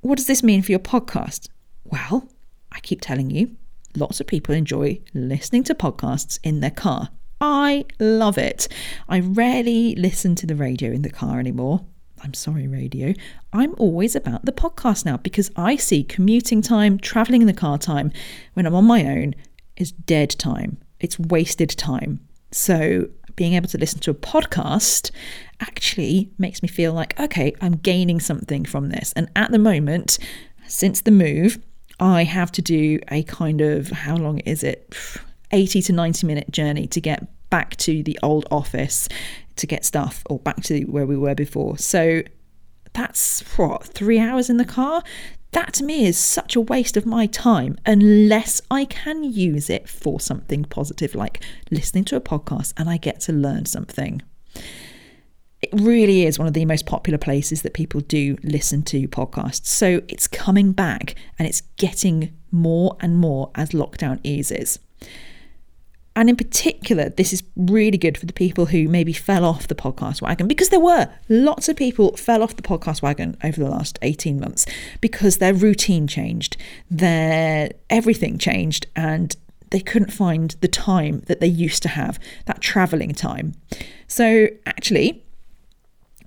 what 0.00 0.16
does 0.16 0.26
this 0.26 0.42
mean 0.42 0.62
for 0.62 0.72
your 0.72 0.78
podcast? 0.78 1.48
Well, 1.84 2.28
I 2.72 2.80
keep 2.80 3.00
telling 3.00 3.30
you, 3.30 3.56
lots 3.96 4.20
of 4.20 4.26
people 4.26 4.54
enjoy 4.54 5.00
listening 5.14 5.64
to 5.64 5.74
podcasts 5.74 6.38
in 6.42 6.60
their 6.60 6.70
car. 6.70 7.10
I 7.40 7.86
love 7.98 8.38
it. 8.38 8.68
I 9.08 9.20
rarely 9.20 9.94
listen 9.94 10.34
to 10.36 10.46
the 10.46 10.54
radio 10.54 10.90
in 10.90 11.02
the 11.02 11.10
car 11.10 11.38
anymore. 11.38 11.84
I'm 12.22 12.34
sorry, 12.34 12.68
radio. 12.68 13.14
I'm 13.52 13.74
always 13.78 14.14
about 14.14 14.44
the 14.44 14.52
podcast 14.52 15.06
now 15.06 15.16
because 15.16 15.50
I 15.56 15.76
see 15.76 16.04
commuting 16.04 16.60
time, 16.60 16.98
traveling 16.98 17.40
in 17.40 17.46
the 17.46 17.54
car 17.54 17.78
time 17.78 18.12
when 18.54 18.66
I'm 18.66 18.74
on 18.74 18.84
my 18.84 19.06
own 19.06 19.34
is 19.76 19.92
dead 19.92 20.30
time. 20.38 20.78
It's 21.00 21.18
wasted 21.18 21.70
time. 21.70 22.20
So 22.52 23.08
being 23.40 23.54
able 23.54 23.70
to 23.70 23.78
listen 23.78 23.98
to 23.98 24.10
a 24.10 24.14
podcast 24.14 25.10
actually 25.60 26.30
makes 26.36 26.62
me 26.62 26.68
feel 26.68 26.92
like, 26.92 27.18
okay, 27.18 27.54
I'm 27.62 27.72
gaining 27.72 28.20
something 28.20 28.66
from 28.66 28.90
this. 28.90 29.14
And 29.16 29.30
at 29.34 29.50
the 29.50 29.58
moment, 29.58 30.18
since 30.66 31.00
the 31.00 31.10
move, 31.10 31.58
I 31.98 32.24
have 32.24 32.52
to 32.52 32.60
do 32.60 32.98
a 33.10 33.22
kind 33.22 33.62
of, 33.62 33.88
how 33.88 34.16
long 34.16 34.40
is 34.40 34.62
it? 34.62 34.94
80 35.52 35.80
to 35.80 35.92
90 35.94 36.26
minute 36.26 36.50
journey 36.50 36.86
to 36.88 37.00
get 37.00 37.26
back 37.48 37.76
to 37.76 38.02
the 38.02 38.18
old 38.22 38.46
office 38.50 39.08
to 39.56 39.66
get 39.66 39.86
stuff 39.86 40.22
or 40.28 40.38
back 40.38 40.62
to 40.64 40.82
where 40.82 41.06
we 41.06 41.16
were 41.16 41.34
before. 41.34 41.78
So 41.78 42.22
that's 42.92 43.40
what, 43.56 43.84
three 43.84 44.20
hours 44.20 44.50
in 44.50 44.58
the 44.58 44.66
car? 44.66 45.02
That 45.52 45.72
to 45.74 45.84
me 45.84 46.06
is 46.06 46.16
such 46.16 46.54
a 46.54 46.60
waste 46.60 46.96
of 46.96 47.06
my 47.06 47.26
time 47.26 47.76
unless 47.84 48.60
I 48.70 48.84
can 48.84 49.24
use 49.24 49.68
it 49.68 49.88
for 49.88 50.20
something 50.20 50.64
positive, 50.64 51.14
like 51.14 51.42
listening 51.70 52.04
to 52.04 52.16
a 52.16 52.20
podcast 52.20 52.72
and 52.76 52.88
I 52.88 52.96
get 52.96 53.20
to 53.22 53.32
learn 53.32 53.66
something. 53.66 54.22
It 55.60 55.70
really 55.74 56.24
is 56.24 56.38
one 56.38 56.48
of 56.48 56.54
the 56.54 56.64
most 56.64 56.86
popular 56.86 57.18
places 57.18 57.62
that 57.62 57.74
people 57.74 58.00
do 58.00 58.38
listen 58.42 58.82
to 58.84 59.08
podcasts. 59.08 59.66
So 59.66 60.02
it's 60.08 60.26
coming 60.26 60.72
back 60.72 61.16
and 61.38 61.46
it's 61.46 61.62
getting 61.76 62.32
more 62.50 62.96
and 63.00 63.18
more 63.18 63.50
as 63.54 63.70
lockdown 63.70 64.20
eases. 64.22 64.78
And 66.16 66.28
in 66.28 66.36
particular, 66.36 67.08
this 67.08 67.32
is 67.32 67.42
really 67.56 67.96
good 67.96 68.18
for 68.18 68.26
the 68.26 68.32
people 68.32 68.66
who 68.66 68.88
maybe 68.88 69.12
fell 69.12 69.44
off 69.44 69.68
the 69.68 69.74
podcast 69.74 70.20
wagon 70.20 70.48
because 70.48 70.70
there 70.70 70.80
were 70.80 71.08
lots 71.28 71.68
of 71.68 71.76
people 71.76 72.16
fell 72.16 72.42
off 72.42 72.56
the 72.56 72.62
podcast 72.62 73.00
wagon 73.00 73.36
over 73.44 73.60
the 73.60 73.70
last 73.70 73.98
18 74.02 74.40
months 74.40 74.66
because 75.00 75.38
their 75.38 75.54
routine 75.54 76.06
changed, 76.06 76.56
their 76.90 77.70
everything 77.88 78.38
changed 78.38 78.86
and 78.96 79.36
they 79.70 79.80
couldn't 79.80 80.12
find 80.12 80.56
the 80.60 80.68
time 80.68 81.22
that 81.26 81.40
they 81.40 81.46
used 81.46 81.82
to 81.84 81.88
have, 81.88 82.18
that 82.46 82.60
traveling 82.60 83.14
time. 83.14 83.54
So 84.08 84.48
actually, 84.66 85.24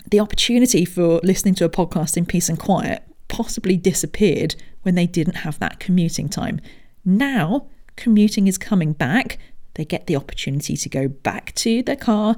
the 0.09 0.21
opportunity 0.21 0.85
for 0.85 1.19
listening 1.23 1.55
to 1.55 1.65
a 1.65 1.69
podcast 1.69 2.15
in 2.15 2.25
peace 2.25 2.47
and 2.47 2.57
quiet 2.57 3.03
possibly 3.27 3.75
disappeared 3.75 4.55
when 4.83 4.95
they 4.95 5.07
didn't 5.07 5.37
have 5.37 5.59
that 5.59 5.79
commuting 5.79 6.29
time. 6.29 6.61
Now, 7.03 7.67
commuting 7.95 8.47
is 8.47 8.57
coming 8.57 8.93
back 8.93 9.39
they 9.75 9.85
get 9.85 10.07
the 10.07 10.15
opportunity 10.15 10.77
to 10.77 10.89
go 10.89 11.07
back 11.07 11.53
to 11.55 11.81
their 11.83 11.95
car, 11.95 12.35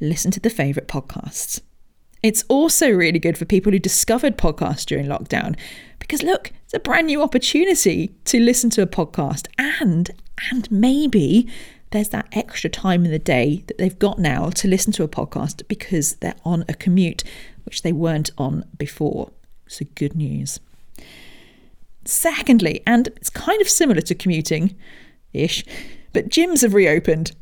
listen 0.00 0.30
to 0.32 0.40
the 0.40 0.50
favourite 0.50 0.88
podcasts. 0.88 1.60
It's 2.22 2.44
also 2.48 2.90
really 2.90 3.18
good 3.18 3.38
for 3.38 3.44
people 3.44 3.72
who 3.72 3.78
discovered 3.78 4.36
podcasts 4.36 4.84
during 4.84 5.06
lockdown 5.06 5.56
because 5.98 6.22
look, 6.22 6.52
it's 6.64 6.74
a 6.74 6.80
brand 6.80 7.06
new 7.06 7.22
opportunity 7.22 8.14
to 8.24 8.40
listen 8.40 8.70
to 8.70 8.82
a 8.82 8.86
podcast 8.86 9.46
and 9.58 10.10
and 10.50 10.70
maybe 10.70 11.48
there's 11.90 12.10
that 12.10 12.28
extra 12.32 12.68
time 12.68 13.04
in 13.04 13.10
the 13.10 13.18
day 13.18 13.64
that 13.66 13.78
they've 13.78 13.98
got 13.98 14.18
now 14.18 14.50
to 14.50 14.68
listen 14.68 14.92
to 14.92 15.02
a 15.02 15.08
podcast 15.08 15.66
because 15.68 16.14
they're 16.16 16.36
on 16.44 16.64
a 16.68 16.74
commute 16.74 17.24
which 17.64 17.82
they 17.82 17.92
weren't 17.92 18.30
on 18.38 18.64
before. 18.76 19.30
So 19.66 19.84
good 19.94 20.14
news. 20.14 20.60
Secondly, 22.04 22.82
and 22.86 23.08
it's 23.08 23.30
kind 23.30 23.60
of 23.60 23.68
similar 23.68 24.00
to 24.00 24.14
commuting 24.14 24.74
ish, 25.32 25.64
but 26.12 26.28
gyms 26.28 26.62
have 26.62 26.74
reopened. 26.74 27.32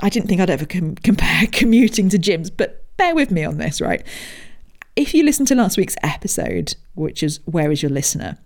I 0.00 0.08
didn't 0.08 0.28
think 0.28 0.40
I'd 0.40 0.50
ever 0.50 0.66
com- 0.66 0.96
compare 0.96 1.46
commuting 1.52 2.08
to 2.10 2.18
gyms, 2.18 2.50
but 2.54 2.84
bear 2.96 3.14
with 3.14 3.30
me 3.30 3.44
on 3.44 3.58
this, 3.58 3.80
right? 3.80 4.04
If 4.94 5.14
you 5.14 5.24
listen 5.24 5.46
to 5.46 5.54
last 5.54 5.78
week's 5.78 5.96
episode, 6.02 6.74
which 6.94 7.22
is 7.22 7.40
Where 7.44 7.70
is 7.70 7.82
Your 7.82 7.90
Listener? 7.90 8.38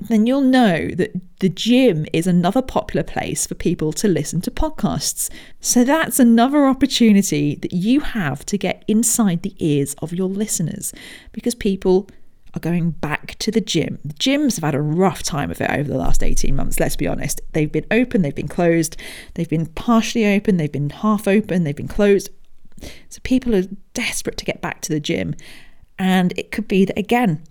then 0.00 0.26
you'll 0.26 0.40
know 0.40 0.88
that 0.88 1.12
the 1.40 1.48
gym 1.48 2.04
is 2.12 2.26
another 2.26 2.62
popular 2.62 3.02
place 3.02 3.46
for 3.46 3.54
people 3.54 3.92
to 3.92 4.08
listen 4.08 4.40
to 4.42 4.50
podcasts. 4.50 5.30
So 5.60 5.84
that's 5.84 6.18
another 6.18 6.66
opportunity 6.66 7.54
that 7.56 7.72
you 7.72 8.00
have 8.00 8.44
to 8.46 8.58
get 8.58 8.84
inside 8.88 9.42
the 9.42 9.54
ears 9.58 9.94
of 10.02 10.12
your 10.12 10.28
listeners 10.28 10.92
because 11.32 11.54
people 11.54 12.08
are 12.54 12.60
going 12.60 12.92
back 12.92 13.36
to 13.40 13.50
the 13.50 13.60
gym. 13.60 13.98
The 14.04 14.14
gyms 14.14 14.56
have 14.56 14.64
had 14.64 14.74
a 14.74 14.80
rough 14.80 15.22
time 15.22 15.50
of 15.50 15.60
it 15.60 15.70
over 15.70 15.90
the 15.90 15.98
last 15.98 16.22
18 16.22 16.54
months, 16.54 16.78
let's 16.78 16.96
be 16.96 17.06
honest. 17.06 17.40
They've 17.52 17.70
been 17.70 17.86
open, 17.90 18.22
they've 18.22 18.34
been 18.34 18.48
closed, 18.48 18.96
they've 19.34 19.48
been 19.48 19.66
partially 19.66 20.26
open, 20.26 20.56
they've 20.56 20.70
been 20.70 20.90
half 20.90 21.26
open, 21.26 21.64
they've 21.64 21.74
been 21.74 21.88
closed. 21.88 22.30
So 23.08 23.20
people 23.22 23.54
are 23.54 23.64
desperate 23.92 24.36
to 24.38 24.44
get 24.44 24.60
back 24.60 24.80
to 24.82 24.92
the 24.92 25.00
gym. 25.00 25.34
And 25.98 26.36
it 26.36 26.50
could 26.50 26.68
be 26.68 26.84
that, 26.84 26.98
again, 26.98 27.42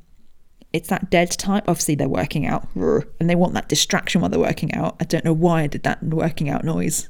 it's 0.74 0.90
that 0.90 1.10
dead 1.10 1.32
type. 1.32 1.66
Obviously, 1.68 1.96
they're 1.96 2.10
working 2.10 2.46
out 2.46 2.68
and 2.76 3.30
they 3.30 3.36
want 3.36 3.54
that 3.54 3.70
distraction 3.70 4.22
while 4.22 4.30
they're 4.30 4.40
working 4.40 4.74
out. 4.74 4.96
I 5.00 5.06
don't 5.06 5.26
know 5.26 5.34
why 5.34 5.64
I 5.64 5.68
did 5.68 5.84
that 5.84 6.04
working 6.04 6.50
out 6.50 6.64
noise. 6.64 7.10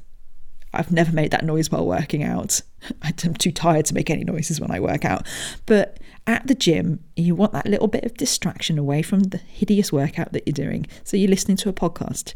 I've 0.72 0.90
never 0.90 1.12
made 1.12 1.30
that 1.30 1.44
noise 1.44 1.70
while 1.70 1.86
working 1.86 2.24
out. 2.24 2.60
I'm 3.02 3.34
too 3.34 3.52
tired 3.52 3.86
to 3.86 3.94
make 3.94 4.10
any 4.10 4.24
noises 4.24 4.60
when 4.60 4.70
I 4.70 4.80
work 4.80 5.04
out. 5.04 5.26
But 5.66 5.98
at 6.26 6.46
the 6.46 6.54
gym, 6.54 7.04
you 7.16 7.34
want 7.34 7.52
that 7.52 7.66
little 7.66 7.88
bit 7.88 8.04
of 8.04 8.14
distraction 8.14 8.78
away 8.78 9.02
from 9.02 9.24
the 9.24 9.38
hideous 9.38 9.92
workout 9.92 10.32
that 10.32 10.46
you're 10.46 10.52
doing. 10.52 10.86
So 11.02 11.16
you're 11.16 11.30
listening 11.30 11.58
to 11.58 11.68
a 11.68 11.74
podcast. 11.74 12.34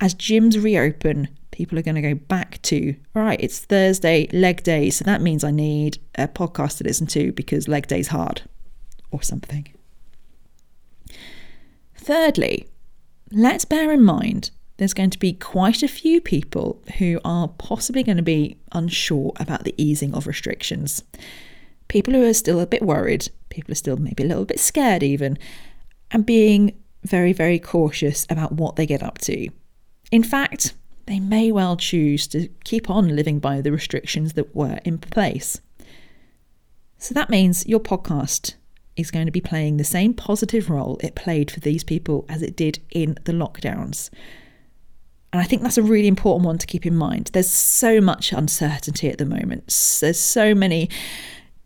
As 0.00 0.14
gyms 0.14 0.62
reopen, 0.62 1.28
people 1.52 1.78
are 1.78 1.82
going 1.82 1.94
to 1.94 2.02
go 2.02 2.14
back 2.14 2.60
to, 2.62 2.94
right, 3.14 3.40
it's 3.40 3.60
Thursday, 3.60 4.28
leg 4.32 4.62
day. 4.62 4.90
So 4.90 5.04
that 5.04 5.22
means 5.22 5.44
I 5.44 5.50
need 5.50 5.98
a 6.16 6.28
podcast 6.28 6.78
to 6.78 6.84
listen 6.84 7.06
to 7.08 7.32
because 7.32 7.68
leg 7.68 7.86
day's 7.86 8.08
hard 8.08 8.42
or 9.10 9.22
something. 9.22 9.72
Thirdly, 11.94 12.68
let's 13.30 13.64
bear 13.64 13.92
in 13.92 14.02
mind 14.02 14.50
there's 14.76 14.94
going 14.94 15.10
to 15.10 15.18
be 15.18 15.32
quite 15.32 15.82
a 15.82 15.88
few 15.88 16.20
people 16.20 16.82
who 16.98 17.20
are 17.24 17.46
possibly 17.46 18.02
going 18.02 18.16
to 18.16 18.22
be 18.22 18.58
unsure 18.72 19.32
about 19.36 19.62
the 19.64 19.74
easing 19.78 20.12
of 20.14 20.26
restrictions. 20.26 21.04
People 21.92 22.14
who 22.14 22.22
are 22.24 22.32
still 22.32 22.58
a 22.58 22.66
bit 22.66 22.80
worried, 22.80 23.28
people 23.50 23.70
are 23.70 23.74
still 23.74 23.98
maybe 23.98 24.22
a 24.22 24.26
little 24.26 24.46
bit 24.46 24.58
scared, 24.58 25.02
even, 25.02 25.36
and 26.10 26.24
being 26.24 26.74
very, 27.04 27.34
very 27.34 27.58
cautious 27.58 28.26
about 28.30 28.52
what 28.52 28.76
they 28.76 28.86
get 28.86 29.02
up 29.02 29.18
to. 29.18 29.50
In 30.10 30.22
fact, 30.22 30.72
they 31.04 31.20
may 31.20 31.52
well 31.52 31.76
choose 31.76 32.26
to 32.28 32.48
keep 32.64 32.88
on 32.88 33.14
living 33.14 33.40
by 33.40 33.60
the 33.60 33.70
restrictions 33.70 34.32
that 34.32 34.56
were 34.56 34.80
in 34.86 34.96
place. 34.96 35.60
So 36.96 37.12
that 37.12 37.28
means 37.28 37.66
your 37.66 37.78
podcast 37.78 38.54
is 38.96 39.10
going 39.10 39.26
to 39.26 39.30
be 39.30 39.42
playing 39.42 39.76
the 39.76 39.84
same 39.84 40.14
positive 40.14 40.70
role 40.70 40.98
it 41.02 41.14
played 41.14 41.50
for 41.50 41.60
these 41.60 41.84
people 41.84 42.24
as 42.26 42.40
it 42.40 42.56
did 42.56 42.78
in 42.92 43.18
the 43.24 43.32
lockdowns. 43.32 44.08
And 45.30 45.42
I 45.42 45.44
think 45.44 45.60
that's 45.60 45.76
a 45.76 45.82
really 45.82 46.08
important 46.08 46.46
one 46.46 46.56
to 46.56 46.66
keep 46.66 46.86
in 46.86 46.96
mind. 46.96 47.28
There's 47.34 47.50
so 47.50 48.00
much 48.00 48.32
uncertainty 48.32 49.10
at 49.10 49.18
the 49.18 49.26
moment. 49.26 49.66
There's 50.00 50.18
so 50.18 50.54
many 50.54 50.88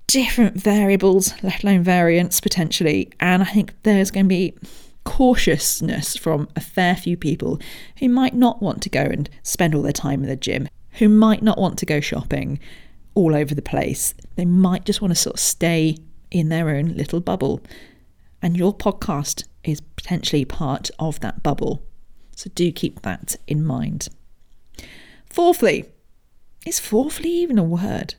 different 0.06 0.56
variables, 0.56 1.32
let 1.42 1.62
alone 1.62 1.82
variants 1.82 2.40
potentially. 2.40 3.10
And 3.20 3.42
I 3.42 3.46
think 3.46 3.74
there's 3.82 4.10
going 4.10 4.26
to 4.26 4.28
be 4.28 4.54
cautiousness 5.04 6.16
from 6.16 6.48
a 6.56 6.60
fair 6.60 6.96
few 6.96 7.16
people 7.16 7.60
who 7.98 8.08
might 8.08 8.34
not 8.34 8.60
want 8.60 8.82
to 8.82 8.90
go 8.90 9.02
and 9.02 9.30
spend 9.42 9.74
all 9.74 9.82
their 9.82 9.92
time 9.92 10.22
in 10.22 10.28
the 10.28 10.36
gym, 10.36 10.68
who 10.92 11.08
might 11.08 11.42
not 11.42 11.58
want 11.58 11.78
to 11.78 11.86
go 11.86 12.00
shopping 12.00 12.58
all 13.14 13.34
over 13.34 13.54
the 13.54 13.62
place. 13.62 14.14
They 14.36 14.44
might 14.44 14.84
just 14.84 15.00
want 15.00 15.12
to 15.12 15.20
sort 15.20 15.34
of 15.34 15.40
stay 15.40 15.96
in 16.30 16.48
their 16.48 16.70
own 16.70 16.88
little 16.88 17.20
bubble. 17.20 17.60
And 18.42 18.56
your 18.56 18.74
podcast 18.74 19.44
is 19.64 19.80
potentially 19.80 20.44
part 20.44 20.90
of 20.98 21.20
that 21.20 21.42
bubble. 21.42 21.82
So 22.36 22.50
do 22.54 22.70
keep 22.70 23.02
that 23.02 23.36
in 23.46 23.64
mind. 23.64 24.08
Fourthly, 25.30 25.86
is 26.66 26.78
fourthly 26.78 27.30
even 27.30 27.58
a 27.58 27.64
word? 27.64 28.16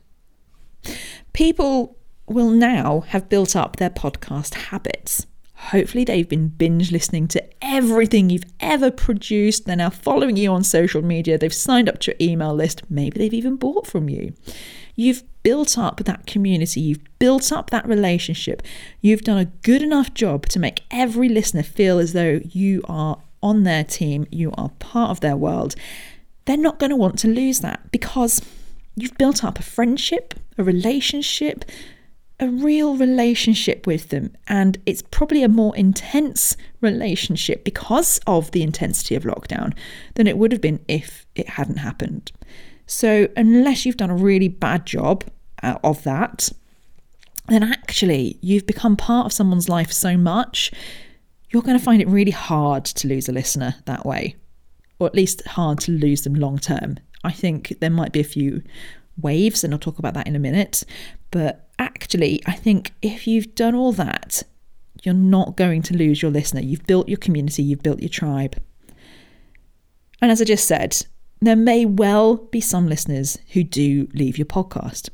People 1.38 1.96
will 2.25 2.50
now 2.50 3.01
have 3.10 3.29
built 3.29 3.56
up 3.56 3.75
their 3.75 3.91
podcast 3.91 4.56
habits. 4.56 5.27
Hopefully, 5.53 6.03
they've 6.03 6.27
been 6.27 6.48
binge 6.48 6.91
listening 6.91 7.27
to 7.27 7.44
everything 7.62 8.32
you've 8.32 8.51
ever 8.60 8.89
produced. 8.89 9.67
They're 9.67 9.75
now 9.75 9.91
following 9.91 10.36
you 10.36 10.51
on 10.51 10.63
social 10.63 11.03
media. 11.03 11.38
They've 11.38 11.53
signed 11.53 11.89
up 11.89 12.00
to 12.00 12.12
your 12.12 12.17
email 12.20 12.56
list. 12.56 12.82
Maybe 12.89 13.20
they've 13.20 13.36
even 13.36 13.56
bought 13.56 13.86
from 13.86 14.10
you. 14.10 14.34
You've 14.96 15.22
built 15.44 15.77
up 15.77 15.98
that 16.06 16.25
community. 16.25 16.82
You've 16.82 17.20
built 17.20 17.51
up 17.51 17.70
that 17.70 17.88
relationship. 17.88 18.63
You've 19.01 19.22
done 19.22 19.38
a 19.38 19.46
good 19.46 19.84
enough 19.84 20.15
job 20.15 20.48
to 20.48 20.60
make 20.60 20.86
every 20.89 21.29
listener 21.29 21.62
feel 21.62 22.00
as 22.00 22.13
though 22.13 22.41
you 22.46 22.82
are 22.89 23.22
on 23.44 23.62
their 23.62 23.84
team, 23.84 24.25
you 24.32 24.51
are 24.58 24.70
part 24.79 25.12
of 25.12 25.20
their 25.20 25.38
world. 25.38 25.75
They're 26.46 26.58
not 26.58 26.79
going 26.79 26.89
to 26.89 26.96
want 26.96 27.20
to 27.20 27.27
lose 27.27 27.60
that 27.60 27.91
because 27.91 28.41
you've 28.96 29.20
built 29.20 29.44
up 29.44 29.60
a 29.60 29.62
friendship, 29.63 30.34
a 30.57 30.63
relationship, 30.63 31.65
a 32.39 32.47
real 32.47 32.95
relationship 32.95 33.87
with 33.87 34.09
them. 34.09 34.35
And 34.47 34.77
it's 34.85 35.01
probably 35.01 35.43
a 35.43 35.49
more 35.49 35.75
intense 35.75 36.57
relationship 36.81 37.63
because 37.63 38.19
of 38.27 38.51
the 38.51 38.63
intensity 38.63 39.15
of 39.15 39.23
lockdown 39.23 39.73
than 40.15 40.27
it 40.27 40.37
would 40.37 40.51
have 40.51 40.61
been 40.61 40.83
if 40.87 41.25
it 41.35 41.49
hadn't 41.49 41.77
happened. 41.77 42.31
So, 42.85 43.27
unless 43.35 43.85
you've 43.85 43.97
done 43.97 44.09
a 44.09 44.15
really 44.15 44.47
bad 44.47 44.85
job 44.85 45.25
uh, 45.61 45.77
of 45.83 46.03
that, 46.03 46.49
then 47.47 47.63
actually 47.63 48.37
you've 48.41 48.65
become 48.65 48.95
part 48.95 49.25
of 49.25 49.33
someone's 49.33 49.69
life 49.69 49.91
so 49.91 50.17
much, 50.17 50.71
you're 51.49 51.61
going 51.61 51.77
to 51.77 51.83
find 51.83 52.01
it 52.01 52.07
really 52.07 52.31
hard 52.31 52.85
to 52.85 53.07
lose 53.07 53.29
a 53.29 53.31
listener 53.31 53.75
that 53.85 54.05
way, 54.05 54.35
or 54.99 55.07
at 55.07 55.15
least 55.15 55.45
hard 55.47 55.79
to 55.79 55.91
lose 55.91 56.23
them 56.23 56.35
long 56.35 56.57
term. 56.57 56.97
I 57.23 57.31
think 57.31 57.77
there 57.79 57.89
might 57.89 58.11
be 58.11 58.19
a 58.19 58.25
few 58.25 58.61
waves, 59.21 59.63
and 59.63 59.74
I'll 59.74 59.79
talk 59.79 60.00
about 60.00 60.13
that 60.13 60.27
in 60.27 60.36
a 60.36 60.39
minute. 60.39 60.83
But 61.31 61.69
actually, 61.79 62.41
I 62.45 62.53
think 62.53 62.93
if 63.01 63.27
you've 63.27 63.55
done 63.55 63.75
all 63.75 63.91
that, 63.93 64.43
you're 65.03 65.13
not 65.13 65.55
going 65.55 65.81
to 65.83 65.95
lose 65.95 66.21
your 66.21 66.31
listener. 66.31 66.62
You've 66.62 66.86
built 66.86 67.07
your 67.07 67.17
community, 67.17 67.63
you've 67.63 67.83
built 67.83 68.00
your 68.00 68.09
tribe. 68.09 68.62
And 70.21 70.31
as 70.31 70.41
I 70.41 70.45
just 70.45 70.65
said, 70.65 71.05
there 71.39 71.55
may 71.55 71.86
well 71.86 72.38
be 72.38 72.62
some 72.62 72.88
listeners 72.88 73.38
who 73.53 73.63
do 73.63 74.07
leave 74.13 74.38
your 74.38 74.45
podcast. 74.45 75.09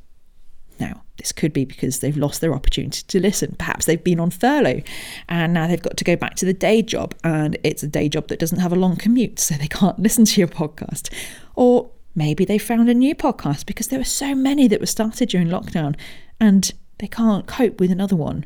Now, 0.80 1.04
this 1.18 1.32
could 1.32 1.54
be 1.54 1.66
because 1.66 2.00
they've 2.00 2.18
lost 2.18 2.42
their 2.42 2.54
opportunity 2.54 3.04
to 3.08 3.20
listen. 3.20 3.56
Perhaps 3.60 3.86
they've 3.86 4.04
been 4.04 4.20
on 4.20 4.32
furlough 4.32 4.82
and 5.30 5.54
now 5.54 5.68
they've 5.68 5.82
got 5.82 5.98
to 5.98 6.04
go 6.04 6.16
back 6.16 6.36
to 6.36 6.46
the 6.46 6.54
day 6.54 6.82
job, 6.82 7.14
and 7.24 7.58
it's 7.64 7.84
a 7.84 7.88
day 7.88 8.10
job 8.10 8.28
that 8.30 8.40
doesn't 8.40 8.60
have 8.60 8.74
a 8.74 8.78
long 8.78 8.96
commute, 8.96 9.40
so 9.40 9.56
they 9.56 9.68
can't 9.68 10.00
listen 10.08 10.26
to 10.26 10.42
your 10.42 10.48
podcast. 10.48 11.14
Or 11.56 11.92
maybe 12.16 12.46
they 12.46 12.58
found 12.58 12.90
a 12.90 12.94
new 12.94 13.16
podcast 13.16 13.66
because 13.66 13.88
there 13.88 14.00
were 14.00 14.06
so 14.06 14.36
many 14.36 14.68
that 14.68 14.80
were 14.80 14.86
started 14.86 15.30
during 15.30 15.48
lockdown 15.48 15.96
and 16.40 16.72
they 17.00 17.08
can't 17.08 17.48
cope 17.48 17.80
with 17.80 17.92
another 17.92 18.16
one. 18.16 18.46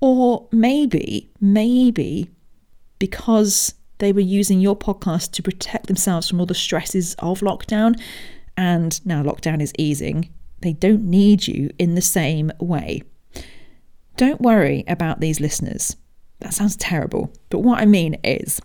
Or 0.00 0.48
maybe, 0.52 1.30
maybe 1.40 2.30
because 2.98 3.74
they 3.98 4.12
were 4.12 4.20
using 4.20 4.60
your 4.60 4.76
podcast 4.76 5.32
to 5.32 5.42
protect 5.42 5.86
themselves 5.86 6.28
from 6.28 6.40
all 6.40 6.46
the 6.46 6.54
stresses 6.54 7.14
of 7.18 7.40
lockdown, 7.40 8.00
and 8.56 9.04
now 9.04 9.22
lockdown 9.22 9.60
is 9.60 9.72
easing, 9.78 10.30
they 10.60 10.72
don't 10.72 11.04
need 11.04 11.46
you 11.46 11.70
in 11.78 11.94
the 11.94 12.02
same 12.02 12.52
way. 12.60 13.02
Don't 14.16 14.40
worry 14.40 14.84
about 14.88 15.20
these 15.20 15.40
listeners. 15.40 15.96
That 16.40 16.54
sounds 16.54 16.76
terrible, 16.76 17.32
but 17.50 17.60
what 17.60 17.80
I 17.80 17.86
mean 17.86 18.16
is, 18.22 18.60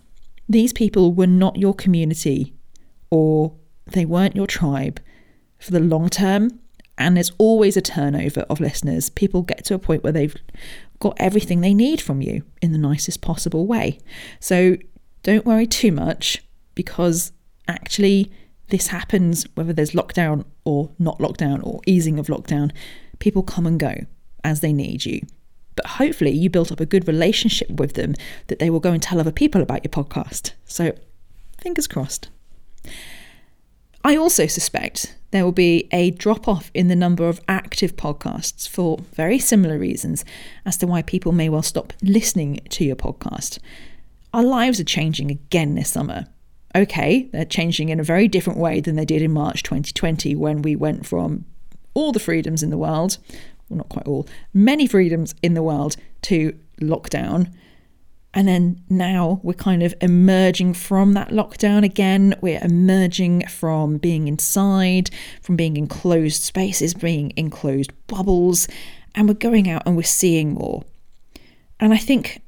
these 0.48 0.72
people 0.72 1.12
were 1.12 1.26
not 1.26 1.56
your 1.56 1.74
community 1.74 2.54
or 3.10 3.54
they 3.86 4.04
weren't 4.04 4.36
your 4.36 4.46
tribe 4.46 5.00
for 5.58 5.70
the 5.70 5.80
long 5.80 6.08
term. 6.08 6.60
And 6.96 7.16
there's 7.16 7.32
always 7.38 7.76
a 7.76 7.80
turnover 7.80 8.42
of 8.42 8.60
listeners. 8.60 9.10
People 9.10 9.42
get 9.42 9.64
to 9.64 9.74
a 9.74 9.80
point 9.80 10.04
where 10.04 10.12
they've 10.12 10.36
got 11.00 11.16
everything 11.18 11.60
they 11.60 11.74
need 11.74 12.00
from 12.00 12.22
you 12.22 12.44
in 12.62 12.70
the 12.70 12.78
nicest 12.78 13.20
possible 13.20 13.66
way. 13.66 13.98
So 14.38 14.76
don't 15.24 15.44
worry 15.44 15.66
too 15.66 15.90
much 15.90 16.44
because 16.74 17.32
actually, 17.66 18.30
this 18.68 18.88
happens 18.88 19.46
whether 19.54 19.72
there's 19.72 19.90
lockdown 19.90 20.44
or 20.64 20.90
not 20.98 21.18
lockdown 21.18 21.64
or 21.64 21.80
easing 21.86 22.18
of 22.18 22.28
lockdown. 22.28 22.72
People 23.18 23.42
come 23.42 23.66
and 23.66 23.78
go 23.78 23.94
as 24.42 24.60
they 24.60 24.72
need 24.72 25.04
you. 25.04 25.20
But 25.76 25.86
hopefully, 25.86 26.30
you 26.30 26.48
built 26.48 26.70
up 26.70 26.80
a 26.80 26.86
good 26.86 27.08
relationship 27.08 27.68
with 27.70 27.94
them 27.94 28.14
that 28.46 28.60
they 28.60 28.70
will 28.70 28.80
go 28.80 28.92
and 28.92 29.02
tell 29.02 29.18
other 29.18 29.32
people 29.32 29.60
about 29.60 29.84
your 29.84 29.90
podcast. 29.90 30.52
So, 30.64 30.92
fingers 31.60 31.86
crossed. 31.86 32.28
I 34.06 34.16
also 34.18 34.46
suspect 34.46 35.16
there 35.30 35.44
will 35.44 35.52
be 35.52 35.88
a 35.90 36.10
drop 36.10 36.46
off 36.46 36.70
in 36.74 36.88
the 36.88 36.94
number 36.94 37.26
of 37.26 37.40
active 37.48 37.96
podcasts 37.96 38.68
for 38.68 38.98
very 39.14 39.38
similar 39.38 39.78
reasons 39.78 40.26
as 40.66 40.76
to 40.76 40.86
why 40.86 41.00
people 41.00 41.32
may 41.32 41.48
well 41.48 41.62
stop 41.62 41.94
listening 42.02 42.60
to 42.68 42.84
your 42.84 42.96
podcast. 42.96 43.58
Our 44.34 44.42
lives 44.42 44.78
are 44.78 44.84
changing 44.84 45.30
again 45.30 45.74
this 45.74 45.88
summer. 45.88 46.26
Okay, 46.76 47.30
they're 47.32 47.46
changing 47.46 47.88
in 47.88 47.98
a 47.98 48.04
very 48.04 48.28
different 48.28 48.58
way 48.58 48.80
than 48.80 48.96
they 48.96 49.06
did 49.06 49.22
in 49.22 49.32
March 49.32 49.62
2020 49.62 50.36
when 50.36 50.60
we 50.60 50.76
went 50.76 51.06
from 51.06 51.46
all 51.94 52.12
the 52.12 52.20
freedoms 52.20 52.62
in 52.62 52.68
the 52.68 52.76
world, 52.76 53.16
well, 53.70 53.78
not 53.78 53.88
quite 53.88 54.06
all, 54.06 54.28
many 54.52 54.86
freedoms 54.86 55.34
in 55.42 55.54
the 55.54 55.62
world 55.62 55.96
to 56.22 56.54
lockdown. 56.78 57.50
And 58.34 58.48
then 58.48 58.82
now 58.90 59.40
we're 59.44 59.54
kind 59.54 59.82
of 59.82 59.94
emerging 60.00 60.74
from 60.74 61.14
that 61.14 61.28
lockdown 61.28 61.84
again. 61.84 62.34
We're 62.40 62.62
emerging 62.62 63.46
from 63.46 63.98
being 63.98 64.26
inside, 64.26 65.10
from 65.40 65.54
being 65.56 65.76
in 65.76 65.86
closed 65.86 66.42
spaces, 66.42 66.94
being 66.94 67.30
in 67.30 67.48
closed 67.50 67.92
bubbles, 68.08 68.66
and 69.14 69.28
we're 69.28 69.34
going 69.34 69.70
out 69.70 69.82
and 69.86 69.96
we're 69.96 70.02
seeing 70.02 70.54
more. 70.54 70.82
And 71.78 71.94
I 71.94 71.96
think 71.96 72.42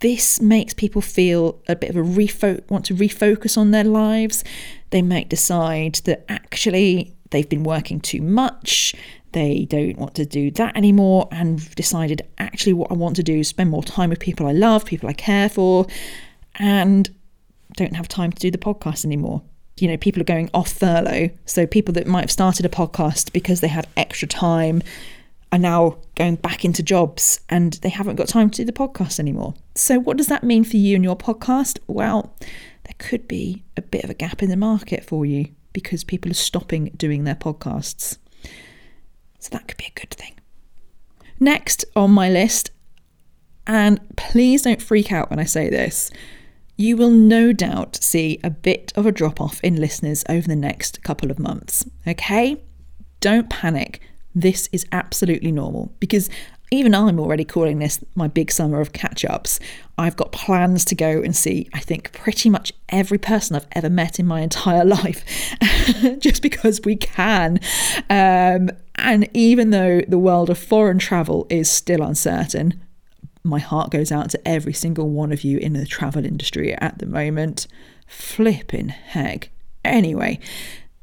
this 0.00 0.40
makes 0.40 0.74
people 0.74 1.00
feel 1.00 1.62
a 1.68 1.76
bit 1.76 1.90
of 1.90 1.96
a 1.96 2.02
refo- 2.02 2.68
want 2.68 2.84
to 2.86 2.94
refocus 2.94 3.56
on 3.56 3.70
their 3.70 3.84
lives. 3.84 4.42
They 4.90 5.02
might 5.02 5.28
decide 5.28 6.00
that 6.04 6.24
actually 6.28 7.14
they've 7.30 7.48
been 7.48 7.62
working 7.62 8.00
too 8.00 8.20
much. 8.20 8.94
They 9.32 9.66
don't 9.68 9.98
want 9.98 10.14
to 10.16 10.26
do 10.26 10.50
that 10.52 10.76
anymore 10.76 11.28
and 11.32 11.74
decided 11.74 12.22
actually 12.38 12.74
what 12.74 12.90
I 12.90 12.94
want 12.94 13.16
to 13.16 13.22
do 13.22 13.38
is 13.38 13.48
spend 13.48 13.70
more 13.70 13.82
time 13.82 14.10
with 14.10 14.20
people 14.20 14.46
I 14.46 14.52
love, 14.52 14.84
people 14.84 15.08
I 15.08 15.14
care 15.14 15.48
for, 15.48 15.86
and 16.56 17.08
don't 17.76 17.96
have 17.96 18.08
time 18.08 18.32
to 18.32 18.38
do 18.38 18.50
the 18.50 18.58
podcast 18.58 19.04
anymore. 19.04 19.42
You 19.78 19.88
know, 19.88 19.96
people 19.96 20.20
are 20.20 20.24
going 20.24 20.50
off 20.52 20.72
furlough. 20.72 21.30
So 21.46 21.66
people 21.66 21.94
that 21.94 22.06
might 22.06 22.20
have 22.20 22.30
started 22.30 22.66
a 22.66 22.68
podcast 22.68 23.32
because 23.32 23.60
they 23.60 23.68
had 23.68 23.88
extra 23.96 24.28
time 24.28 24.82
are 25.50 25.58
now 25.58 25.98
going 26.14 26.36
back 26.36 26.64
into 26.64 26.82
jobs 26.82 27.40
and 27.48 27.74
they 27.74 27.90
haven't 27.90 28.16
got 28.16 28.28
time 28.28 28.50
to 28.50 28.56
do 28.58 28.64
the 28.64 28.72
podcast 28.72 29.20
anymore. 29.20 29.54
So, 29.74 29.98
what 29.98 30.16
does 30.16 30.28
that 30.28 30.42
mean 30.42 30.64
for 30.64 30.76
you 30.76 30.94
and 30.94 31.04
your 31.04 31.16
podcast? 31.16 31.78
Well, 31.86 32.34
there 32.40 32.94
could 32.98 33.28
be 33.28 33.62
a 33.76 33.82
bit 33.82 34.02
of 34.02 34.10
a 34.10 34.14
gap 34.14 34.42
in 34.42 34.48
the 34.50 34.56
market 34.56 35.04
for 35.04 35.26
you 35.26 35.48
because 35.72 36.04
people 36.04 36.30
are 36.30 36.34
stopping 36.34 36.86
doing 36.96 37.24
their 37.24 37.34
podcasts. 37.34 38.16
So, 39.42 39.48
that 39.50 39.66
could 39.66 39.76
be 39.76 39.92
a 39.94 40.00
good 40.00 40.10
thing. 40.10 40.34
Next 41.40 41.84
on 41.96 42.12
my 42.12 42.30
list, 42.30 42.70
and 43.66 43.98
please 44.16 44.62
don't 44.62 44.80
freak 44.80 45.10
out 45.10 45.30
when 45.30 45.40
I 45.40 45.44
say 45.44 45.68
this, 45.68 46.12
you 46.76 46.96
will 46.96 47.10
no 47.10 47.52
doubt 47.52 47.96
see 47.96 48.38
a 48.44 48.50
bit 48.50 48.92
of 48.94 49.04
a 49.04 49.10
drop 49.10 49.40
off 49.40 49.60
in 49.64 49.80
listeners 49.80 50.24
over 50.28 50.46
the 50.46 50.54
next 50.54 51.02
couple 51.02 51.32
of 51.32 51.40
months. 51.40 51.84
Okay? 52.06 52.62
Don't 53.18 53.50
panic. 53.50 54.00
This 54.32 54.68
is 54.70 54.86
absolutely 54.92 55.50
normal 55.50 55.92
because 55.98 56.30
even 56.72 56.94
I'm 56.94 57.20
already 57.20 57.44
calling 57.44 57.80
this 57.80 58.00
my 58.14 58.28
big 58.28 58.50
summer 58.50 58.80
of 58.80 58.92
catch 58.92 59.24
ups. 59.24 59.60
I've 59.98 60.16
got 60.16 60.32
plans 60.32 60.86
to 60.86 60.94
go 60.94 61.20
and 61.20 61.36
see, 61.36 61.68
I 61.74 61.80
think, 61.80 62.12
pretty 62.12 62.48
much 62.48 62.72
every 62.88 63.18
person 63.18 63.54
I've 63.54 63.66
ever 63.72 63.90
met 63.90 64.18
in 64.18 64.26
my 64.26 64.40
entire 64.40 64.84
life, 64.86 65.24
just 66.18 66.40
because 66.40 66.80
we 66.84 66.96
can. 66.96 67.60
Um, 68.08 68.70
and 68.96 69.28
even 69.34 69.70
though 69.70 70.02
the 70.06 70.18
world 70.18 70.50
of 70.50 70.58
foreign 70.58 70.98
travel 70.98 71.46
is 71.48 71.70
still 71.70 72.02
uncertain, 72.02 72.80
my 73.44 73.58
heart 73.58 73.90
goes 73.90 74.12
out 74.12 74.30
to 74.30 74.48
every 74.48 74.72
single 74.72 75.08
one 75.08 75.32
of 75.32 75.42
you 75.42 75.58
in 75.58 75.72
the 75.72 75.86
travel 75.86 76.24
industry 76.24 76.74
at 76.74 76.98
the 76.98 77.06
moment. 77.06 77.66
Flipping 78.06 78.88
heck. 78.88 79.50
Anyway, 79.84 80.38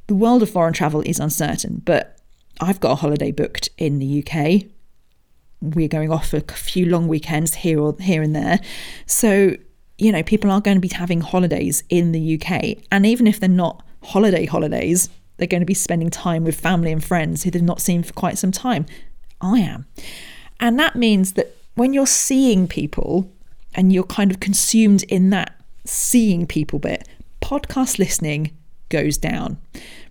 the 0.08 0.15
world 0.15 0.41
of 0.41 0.49
foreign 0.49 0.73
travel 0.73 1.02
is 1.06 1.19
uncertain, 1.19 1.82
but 1.84 2.17
I've 2.62 2.80
got 2.80 2.91
a 2.91 2.95
holiday 2.95 3.32
booked 3.32 3.69
in 3.78 3.99
the 3.99 4.23
UK. 4.23 4.63
We're 5.62 5.89
going 5.89 6.12
off 6.12 6.30
for 6.30 6.38
a 6.38 6.54
few 6.54 6.86
long 6.86 7.08
weekends 7.08 7.56
here 7.56 7.80
or 7.80 7.95
here 7.99 8.21
and 8.21 8.36
there. 8.36 8.60
So, 9.06 9.56
you 9.97 10.12
know, 10.12 10.23
people 10.23 10.52
are 10.52 10.62
going 10.62 10.78
to 10.78 10.82
be 10.82 10.93
having 10.93 11.21
holidays 11.21 11.84
in 11.89 12.13
the 12.13 12.41
UK. 12.41 12.78
And 12.91 13.06
even 13.06 13.28
if 13.28 13.39
they're 13.39 13.49
not 13.49 13.84
holiday 14.04 14.45
holidays, 14.45 15.10
they're 15.39 15.47
going 15.47 15.62
to 15.62 15.65
be 15.65 15.73
spending 15.73 16.10
time 16.10 16.43
with 16.43 16.60
family 16.60 16.91
and 16.91 17.04
friends 17.04 17.43
who 17.43 17.52
they've 17.52 17.62
not 17.62 17.82
seen 17.82 18.04
for 18.04 18.13
quite 18.13 18.38
some 18.38 18.52
time. 18.52 18.86
I 19.41 19.60
am. 19.60 19.88
And 20.60 20.78
that 20.78 20.95
means 20.95 21.34
that 21.34 21.56
when 21.75 21.93
you're 21.93 22.06
seeing 22.06 22.67
people 22.67 23.32
and 23.73 23.93
you're 23.93 24.04
kind 24.04 24.32
of 24.32 24.39
consumed 24.39 25.04
in 25.04 25.30
that 25.30 25.56
seeing 25.86 26.45
people 26.45 26.80
bit, 26.80 27.08
podcast 27.41 27.97
listening 27.97 28.52
goes 28.89 29.17
down. 29.17 29.58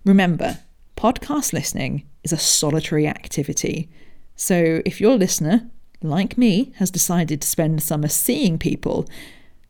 Remember, 0.03 0.59
podcast 0.97 1.53
listening 1.53 2.05
is 2.23 2.33
a 2.33 2.37
solitary 2.37 3.07
activity. 3.07 3.89
So 4.35 4.81
if 4.85 4.99
your 4.99 5.15
listener, 5.15 5.69
like 6.01 6.37
me, 6.37 6.73
has 6.77 6.89
decided 6.89 7.41
to 7.41 7.47
spend 7.47 7.83
summer 7.83 8.07
seeing 8.07 8.57
people, 8.57 9.07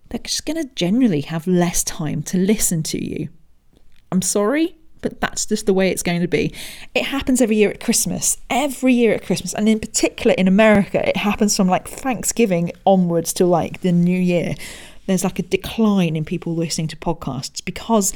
they're 0.10 0.20
just 0.20 0.46
going 0.46 0.62
to 0.62 0.74
generally 0.76 1.22
have 1.22 1.48
less 1.48 1.84
time 1.84 2.24
to 2.24 2.38
listen 2.38 2.82
to 2.84 3.04
you. 3.04 3.30
I'm 4.12 4.22
sorry, 4.22 4.79
but 5.02 5.22
that's 5.22 5.46
just 5.46 5.66
the 5.66 5.74
way 5.74 5.90
it's 5.90 6.04
going 6.04 6.22
to 6.22 6.28
be. 6.28 6.54
It 6.94 7.06
happens 7.06 7.42
every 7.42 7.56
year 7.56 7.70
at 7.70 7.80
Christmas, 7.80 8.38
every 8.50 8.94
year 8.94 9.14
at 9.14 9.24
Christmas, 9.24 9.54
and 9.54 9.68
in 9.70 9.80
particular 9.80 10.34
in 10.38 10.48
America, 10.48 11.08
it 11.08 11.18
happens 11.18 11.56
from 11.56 11.68
like 11.68 11.88
Thanksgiving 11.88 12.72
onwards 12.86 13.34
to 13.34 13.46
like 13.46 13.82
the 13.82 13.92
new 13.92 14.20
year. 14.20 14.56
There's 15.06 15.24
like 15.24 15.40
a 15.40 15.44
decline 15.44 16.16
in 16.16 16.26
people 16.26 16.56
listening 16.56 16.88
to 16.90 16.96
podcasts 16.96 17.64
because 17.64 18.14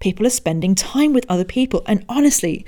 people 0.00 0.26
are 0.26 0.30
spending 0.30 0.74
time 0.74 1.12
with 1.12 1.24
other 1.28 1.44
people. 1.44 1.82
And 1.86 2.04
honestly, 2.08 2.66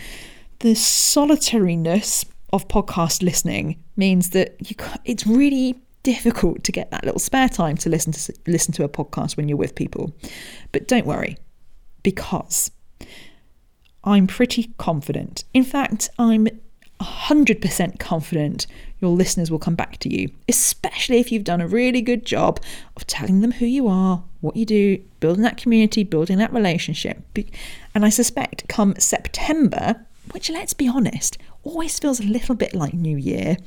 the 0.61 0.75
solitariness 0.75 2.25
of 2.53 2.69
podcast 2.69 3.23
listening 3.23 3.83
means 3.97 4.31
that 4.31 4.57
you 4.71 4.77
it's 5.05 5.27
really 5.27 5.79
difficult 6.03 6.63
to 6.63 6.73
get 6.73 6.91
that 6.93 7.05
little 7.05 7.19
spare 7.19 7.49
time 7.49 7.77
to 7.77 7.91
listen 7.91 8.13
to 8.13 8.33
listen 8.47 8.73
to 8.73 8.85
a 8.85 8.89
podcast 8.89 9.37
when 9.37 9.49
you're 9.49 9.59
with 9.59 9.75
people. 9.75 10.15
But 10.73 10.89
don't 10.89 11.05
worry 11.05 11.37
because 12.03 12.71
I'm 14.07 14.27
pretty 14.27 14.71
confident. 14.79 15.45
In 15.53 15.65
fact, 15.65 16.09
I'm 16.19 16.47
100% 17.01 17.99
confident 17.99 18.67
your 19.01 19.11
listeners 19.11 19.51
will 19.51 19.59
come 19.59 19.75
back 19.75 19.99
to 19.99 20.09
you, 20.09 20.31
especially 20.49 21.19
if 21.19 21.31
you've 21.31 21.45
done 21.45 21.61
a 21.61 21.69
really 21.69 22.01
good 22.01 22.25
job 22.25 22.61
of 22.97 23.07
telling 23.07 23.41
them 23.41 23.53
who 23.53 23.67
you 23.67 23.89
are, 23.89 24.23
what 24.41 24.57
you 24.57 24.65
do, 24.65 24.99
building 25.21 25.43
that 25.43 25.59
community, 25.59 26.05
building 26.05 26.39
that 26.39 26.53
relationship. 26.53 27.23
And 27.95 28.05
I 28.05 28.09
suspect 28.09 28.69
come 28.69 28.95
September, 28.99 30.07
which 30.31 30.49
let's 30.49 30.73
be 30.73 30.89
honest, 30.89 31.37
always 31.65 31.99
feels 31.99 32.21
a 32.21 32.25
little 32.25 32.55
bit 32.55 32.75
like 32.75 32.95
New 32.95 33.19
Year, 33.19 33.59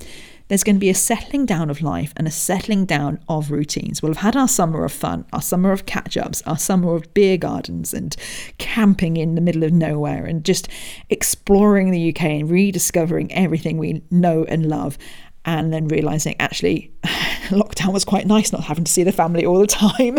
there's 0.49 0.63
going 0.63 0.75
to 0.75 0.79
be 0.79 0.89
a 0.89 0.95
settling 0.95 1.45
down 1.45 1.69
of 1.69 1.81
life 1.81 2.11
and 2.17 2.27
a 2.27 2.31
settling 2.31 2.85
down 2.85 3.19
of 3.29 3.51
routines. 3.51 4.01
We'll 4.01 4.13
have 4.13 4.23
had 4.23 4.35
our 4.35 4.47
summer 4.47 4.83
of 4.83 4.91
fun, 4.91 5.25
our 5.31 5.43
summer 5.43 5.71
of 5.71 5.85
catch 5.85 6.17
ups, 6.17 6.41
our 6.45 6.57
summer 6.57 6.95
of 6.95 7.13
beer 7.13 7.37
gardens 7.37 7.93
and 7.93 8.15
camping 8.57 9.15
in 9.15 9.35
the 9.35 9.41
middle 9.41 9.63
of 9.63 9.71
nowhere 9.71 10.25
and 10.25 10.43
just 10.43 10.67
exploring 11.09 11.91
the 11.91 12.09
UK 12.09 12.23
and 12.23 12.49
rediscovering 12.49 13.31
everything 13.31 13.77
we 13.77 14.01
know 14.09 14.43
and 14.45 14.65
love. 14.65 14.97
And 15.45 15.71
then 15.71 15.87
realizing 15.87 16.35
actually, 16.39 16.91
lockdown 17.49 17.93
was 17.93 18.03
quite 18.03 18.25
nice 18.25 18.51
not 18.51 18.63
having 18.63 18.83
to 18.83 18.91
see 18.91 19.03
the 19.03 19.11
family 19.11 19.45
all 19.45 19.59
the 19.59 19.67
time. 19.67 20.17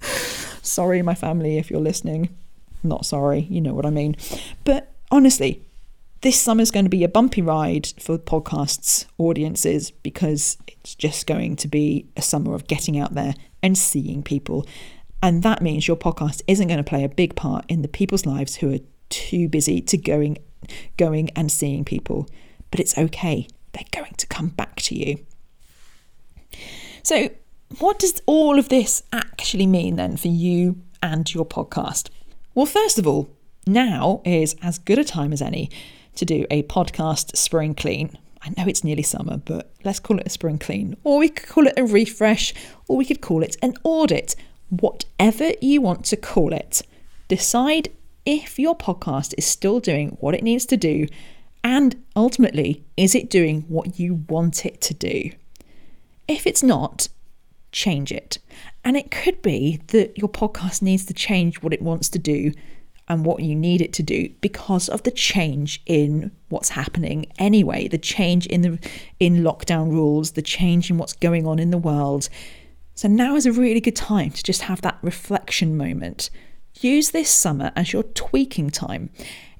sorry, 0.62 1.00
my 1.02 1.14
family, 1.14 1.56
if 1.56 1.70
you're 1.70 1.80
listening. 1.80 2.28
Not 2.82 3.06
sorry, 3.06 3.40
you 3.50 3.60
know 3.60 3.74
what 3.74 3.86
I 3.86 3.90
mean. 3.90 4.16
But 4.64 4.92
honestly, 5.10 5.62
this 6.22 6.40
summer 6.40 6.62
is 6.62 6.70
going 6.70 6.84
to 6.84 6.90
be 6.90 7.04
a 7.04 7.08
bumpy 7.08 7.42
ride 7.42 7.88
for 8.00 8.16
podcasts 8.16 9.06
audiences 9.18 9.90
because 9.90 10.56
it's 10.68 10.94
just 10.94 11.26
going 11.26 11.56
to 11.56 11.68
be 11.68 12.06
a 12.16 12.22
summer 12.22 12.54
of 12.54 12.68
getting 12.68 12.98
out 12.98 13.14
there 13.14 13.34
and 13.62 13.76
seeing 13.76 14.22
people. 14.22 14.66
And 15.20 15.42
that 15.42 15.62
means 15.62 15.86
your 15.86 15.96
podcast 15.96 16.42
isn't 16.46 16.68
going 16.68 16.78
to 16.78 16.88
play 16.88 17.02
a 17.02 17.08
big 17.08 17.34
part 17.34 17.64
in 17.68 17.82
the 17.82 17.88
people's 17.88 18.24
lives 18.24 18.56
who 18.56 18.72
are 18.72 18.78
too 19.10 19.48
busy 19.48 19.80
to 19.82 19.96
going 19.96 20.38
going 20.96 21.28
and 21.30 21.50
seeing 21.50 21.84
people. 21.84 22.28
But 22.70 22.78
it's 22.78 22.96
okay. 22.96 23.48
They're 23.72 23.84
going 23.90 24.14
to 24.14 24.26
come 24.28 24.48
back 24.48 24.76
to 24.82 24.94
you. 24.94 25.24
So, 27.02 27.30
what 27.78 27.98
does 27.98 28.22
all 28.26 28.58
of 28.58 28.68
this 28.68 29.02
actually 29.12 29.66
mean 29.66 29.96
then 29.96 30.16
for 30.16 30.28
you 30.28 30.80
and 31.02 31.32
your 31.34 31.44
podcast? 31.44 32.10
Well, 32.54 32.66
first 32.66 32.98
of 32.98 33.06
all, 33.08 33.28
now 33.66 34.22
is 34.24 34.54
as 34.62 34.78
good 34.78 34.98
a 34.98 35.04
time 35.04 35.32
as 35.32 35.42
any 35.42 35.70
to 36.16 36.24
do 36.24 36.46
a 36.50 36.62
podcast 36.64 37.36
spring 37.36 37.74
clean. 37.74 38.18
I 38.42 38.50
know 38.50 38.66
it's 38.66 38.84
nearly 38.84 39.02
summer, 39.02 39.36
but 39.36 39.72
let's 39.84 40.00
call 40.00 40.18
it 40.18 40.26
a 40.26 40.30
spring 40.30 40.58
clean. 40.58 40.96
Or 41.04 41.18
we 41.18 41.28
could 41.28 41.48
call 41.48 41.66
it 41.66 41.74
a 41.76 41.84
refresh, 41.84 42.52
or 42.88 42.96
we 42.96 43.04
could 43.04 43.20
call 43.20 43.42
it 43.42 43.56
an 43.62 43.74
audit. 43.84 44.34
Whatever 44.70 45.52
you 45.60 45.80
want 45.80 46.04
to 46.06 46.16
call 46.16 46.52
it. 46.52 46.82
Decide 47.28 47.88
if 48.26 48.58
your 48.58 48.76
podcast 48.76 49.34
is 49.38 49.46
still 49.46 49.80
doing 49.80 50.16
what 50.20 50.34
it 50.34 50.42
needs 50.42 50.66
to 50.66 50.76
do, 50.76 51.06
and 51.64 52.02
ultimately, 52.16 52.84
is 52.96 53.14
it 53.14 53.30
doing 53.30 53.62
what 53.68 53.98
you 53.98 54.24
want 54.28 54.66
it 54.66 54.80
to 54.82 54.94
do? 54.94 55.30
If 56.26 56.46
it's 56.46 56.62
not, 56.62 57.08
change 57.70 58.12
it. 58.12 58.38
And 58.84 58.96
it 58.96 59.10
could 59.10 59.42
be 59.42 59.80
that 59.88 60.18
your 60.18 60.28
podcast 60.28 60.82
needs 60.82 61.04
to 61.06 61.14
change 61.14 61.62
what 61.62 61.72
it 61.72 61.82
wants 61.82 62.08
to 62.10 62.18
do 62.18 62.52
and 63.12 63.26
what 63.26 63.42
you 63.42 63.54
need 63.54 63.80
it 63.82 63.92
to 63.92 64.02
do 64.02 64.28
because 64.40 64.88
of 64.88 65.02
the 65.02 65.10
change 65.10 65.82
in 65.86 66.30
what's 66.48 66.70
happening 66.70 67.26
anyway 67.38 67.86
the 67.88 67.98
change 67.98 68.46
in 68.46 68.62
the 68.62 68.78
in 69.20 69.42
lockdown 69.42 69.90
rules 69.90 70.32
the 70.32 70.42
change 70.42 70.90
in 70.90 70.98
what's 70.98 71.12
going 71.12 71.46
on 71.46 71.58
in 71.58 71.70
the 71.70 71.78
world. 71.78 72.28
So 72.94 73.08
now 73.08 73.36
is 73.36 73.46
a 73.46 73.52
really 73.52 73.80
good 73.80 73.96
time 73.96 74.30
to 74.30 74.42
just 74.42 74.62
have 74.62 74.82
that 74.82 74.98
reflection 75.02 75.76
moment. 75.76 76.30
Use 76.80 77.10
this 77.10 77.30
summer 77.30 77.72
as 77.76 77.92
your 77.92 78.02
tweaking 78.02 78.70
time. 78.70 79.10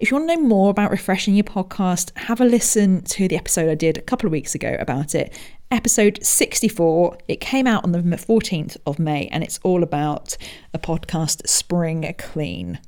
If 0.00 0.10
you 0.10 0.16
want 0.16 0.30
to 0.30 0.36
know 0.36 0.42
more 0.42 0.70
about 0.70 0.90
refreshing 0.90 1.34
your 1.34 1.44
podcast 1.44 2.16
have 2.16 2.40
a 2.40 2.44
listen 2.44 3.02
to 3.02 3.28
the 3.28 3.36
episode 3.36 3.68
i 3.68 3.74
did 3.74 3.96
a 3.96 4.02
couple 4.02 4.26
of 4.26 4.32
weeks 4.32 4.54
ago 4.54 4.76
about 4.80 5.14
it. 5.14 5.38
Episode 5.70 6.24
64 6.24 7.18
it 7.28 7.40
came 7.40 7.66
out 7.66 7.84
on 7.84 7.92
the 7.92 7.98
14th 7.98 8.76
of 8.86 8.98
may 8.98 9.28
and 9.28 9.42
it's 9.42 9.58
all 9.62 9.82
about 9.82 10.36
a 10.74 10.78
podcast 10.78 11.46
spring 11.46 12.14
clean 12.18 12.78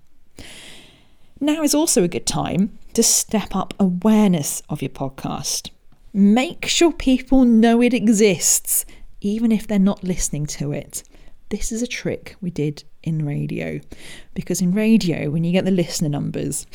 now 1.40 1.62
is 1.62 1.74
also 1.74 2.02
a 2.02 2.08
good 2.08 2.26
time 2.26 2.78
to 2.94 3.02
step 3.02 3.54
up 3.54 3.74
awareness 3.78 4.62
of 4.68 4.82
your 4.82 4.90
podcast. 4.90 5.70
Make 6.12 6.66
sure 6.66 6.92
people 6.92 7.44
know 7.44 7.82
it 7.82 7.92
exists, 7.92 8.86
even 9.20 9.50
if 9.50 9.66
they're 9.66 9.78
not 9.78 10.04
listening 10.04 10.46
to 10.46 10.72
it. 10.72 11.02
This 11.48 11.72
is 11.72 11.82
a 11.82 11.86
trick 11.86 12.36
we 12.40 12.50
did 12.50 12.84
in 13.02 13.24
radio 13.26 13.80
because 14.32 14.60
in 14.60 14.72
radio, 14.72 15.30
when 15.30 15.44
you 15.44 15.52
get 15.52 15.64
the 15.64 15.70
listener 15.70 16.08
numbers, 16.08 16.66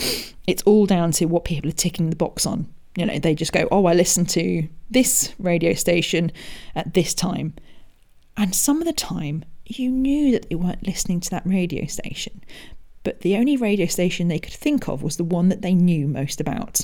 it's 0.45 0.63
all 0.63 0.85
down 0.85 1.11
to 1.13 1.25
what 1.25 1.45
people 1.45 1.69
are 1.69 1.73
ticking 1.73 2.09
the 2.09 2.15
box 2.15 2.45
on. 2.45 2.67
You 2.95 3.05
know, 3.05 3.19
they 3.19 3.33
just 3.33 3.53
go, 3.53 3.67
Oh, 3.71 3.85
I 3.85 3.93
listen 3.93 4.25
to 4.27 4.67
this 4.89 5.33
radio 5.39 5.73
station 5.73 6.31
at 6.75 6.93
this 6.93 7.13
time. 7.13 7.53
And 8.35 8.53
some 8.53 8.81
of 8.81 8.87
the 8.87 8.93
time, 8.93 9.43
you 9.65 9.89
knew 9.89 10.31
that 10.31 10.49
they 10.49 10.55
weren't 10.55 10.85
listening 10.85 11.19
to 11.21 11.29
that 11.31 11.45
radio 11.45 11.85
station, 11.85 12.43
but 13.09 13.21
the 13.21 13.37
only 13.37 13.57
radio 13.57 13.87
station 13.87 14.27
they 14.27 14.37
could 14.37 14.53
think 14.53 14.87
of 14.87 15.01
was 15.01 15.17
the 15.17 15.23
one 15.23 15.49
that 15.49 15.63
they 15.63 15.73
knew 15.73 16.07
most 16.07 16.39
about. 16.39 16.81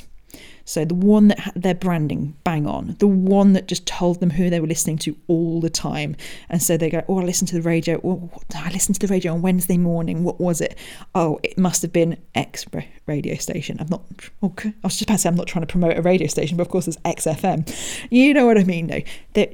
So 0.63 0.83
the 0.83 0.95
one 0.95 1.27
that 1.27 1.37
had 1.37 1.61
their 1.61 1.75
branding 1.75 2.35
bang 2.43 2.65
on, 2.65 2.95
the 2.97 3.05
one 3.05 3.53
that 3.53 3.67
just 3.67 3.85
told 3.85 4.19
them 4.21 4.31
who 4.31 4.49
they 4.49 4.59
were 4.59 4.65
listening 4.65 4.97
to 4.99 5.15
all 5.27 5.61
the 5.61 5.69
time. 5.69 6.15
And 6.49 6.63
so 6.63 6.77
they 6.77 6.89
go, 6.89 7.03
Oh, 7.07 7.19
I 7.19 7.23
listened 7.23 7.49
to 7.49 7.55
the 7.55 7.61
radio. 7.61 8.01
Oh, 8.03 8.31
I 8.55 8.71
listened 8.71 8.99
to 8.99 9.05
the 9.05 9.13
radio 9.13 9.33
on 9.33 9.43
Wednesday 9.43 9.77
morning. 9.77 10.23
What 10.23 10.41
was 10.41 10.61
it? 10.61 10.75
Oh, 11.13 11.39
it 11.43 11.59
must 11.59 11.83
have 11.83 11.93
been 11.93 12.17
X 12.33 12.65
radio 13.05 13.35
station. 13.35 13.77
I'm 13.79 13.89
not, 13.89 14.01
okay. 14.41 14.69
I 14.69 14.87
was 14.87 14.93
just 14.93 15.03
about 15.03 15.13
to 15.13 15.19
say, 15.19 15.29
I'm 15.29 15.35
not 15.35 15.45
trying 15.45 15.61
to 15.67 15.71
promote 15.71 15.95
a 15.95 16.01
radio 16.01 16.25
station, 16.25 16.57
but 16.57 16.63
of 16.63 16.69
course, 16.69 16.87
it's 16.87 16.97
XFM. 17.05 18.09
You 18.09 18.33
know 18.33 18.47
what 18.47 18.57
I 18.57 18.63
mean, 18.63 18.87
though. 18.87 19.45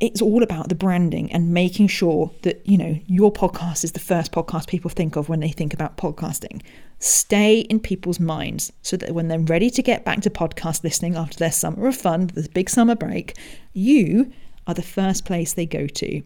It's 0.00 0.22
all 0.22 0.42
about 0.42 0.70
the 0.70 0.74
branding 0.74 1.30
and 1.30 1.52
making 1.52 1.86
sure 1.86 2.30
that 2.42 2.66
you 2.66 2.78
know 2.78 2.98
your 3.06 3.32
podcast 3.32 3.84
is 3.84 3.92
the 3.92 4.00
first 4.00 4.32
podcast 4.32 4.66
people 4.66 4.90
think 4.90 5.14
of 5.14 5.28
when 5.28 5.40
they 5.40 5.50
think 5.50 5.74
about 5.74 5.96
podcasting. 5.96 6.62
Stay 6.98 7.60
in 7.60 7.80
people's 7.80 8.18
minds 8.18 8.72
so 8.82 8.96
that 8.96 9.14
when 9.14 9.28
they're 9.28 9.38
ready 9.38 9.70
to 9.70 9.82
get 9.82 10.04
back 10.04 10.20
to 10.22 10.30
podcast 10.30 10.82
listening 10.82 11.16
after 11.16 11.36
their 11.38 11.52
summer 11.52 11.86
of 11.86 11.96
fun 11.96 12.26
the 12.28 12.48
big 12.52 12.68
summer 12.68 12.94
break 12.94 13.36
you 13.72 14.32
are 14.66 14.74
the 14.74 14.82
first 14.82 15.24
place 15.24 15.52
they 15.52 15.66
go 15.66 15.86
to. 15.86 16.22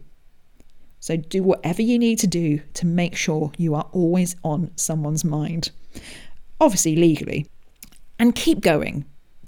So 1.01 1.17
do 1.17 1.43
whatever 1.43 1.83
you 1.83 1.99
need 1.99 2.19
to 2.21 2.27
do 2.27 2.61
to 2.75 2.87
make 2.87 3.15
sure 3.15 3.53
you 3.59 3.75
are 3.75 3.89
always 3.93 4.37
on 4.43 4.71
someone's 4.77 5.25
mind. 5.25 5.71
Obviously 6.61 6.97
legally. 6.97 7.47
And 8.19 8.35
keep 8.35 8.61
going 8.61 9.05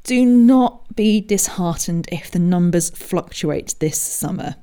do 0.07 0.25
not 0.25 0.95
be 0.95 1.21
disheartened 1.21 2.09
if 2.13 2.31
the 2.31 2.39
numbers 2.39 2.91
fluctuate 2.91 3.75
this 3.81 4.01
summer. 4.01 4.55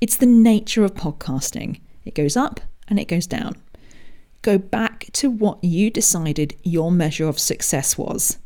It's 0.00 0.16
the 0.16 0.26
nature 0.26 0.84
of 0.84 0.94
podcasting. 0.94 1.80
It 2.04 2.16
goes 2.16 2.36
up 2.36 2.58
and 2.88 2.98
it 2.98 3.06
goes 3.06 3.28
down. 3.28 3.54
Go 4.42 4.58
back 4.58 5.06
to 5.12 5.30
what 5.30 5.62
you 5.62 5.88
decided 5.88 6.56
your 6.64 6.90
measure 6.90 7.28
of 7.28 7.38
success 7.38 7.96
was. 7.96 8.38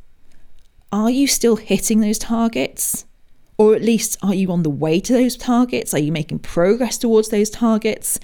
Are 0.92 1.10
you 1.10 1.26
still 1.26 1.56
hitting 1.56 2.00
those 2.00 2.18
targets? 2.18 3.06
Or 3.56 3.74
at 3.74 3.80
least, 3.80 4.18
are 4.22 4.34
you 4.34 4.52
on 4.52 4.62
the 4.62 4.68
way 4.68 5.00
to 5.00 5.14
those 5.14 5.38
targets? 5.38 5.94
Are 5.94 5.98
you 5.98 6.12
making 6.12 6.40
progress 6.40 6.98
towards 6.98 7.30
those 7.30 7.48
targets? 7.48 8.20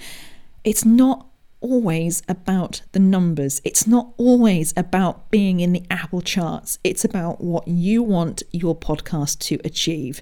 It's 0.63 0.85
not 0.85 1.25
always 1.63 2.21
about 2.27 2.81
the 2.91 2.99
numbers. 2.99 3.61
It's 3.63 3.87
not 3.87 4.13
always 4.17 4.73
about 4.77 5.31
being 5.31 5.61
in 5.61 5.71
the 5.71 5.83
Apple 5.89 6.21
charts. 6.21 6.77
It's 6.83 7.03
about 7.05 7.41
what 7.41 7.67
you 7.67 8.03
want 8.03 8.43
your 8.51 8.75
podcast 8.75 9.39
to 9.39 9.59
achieve. 9.63 10.21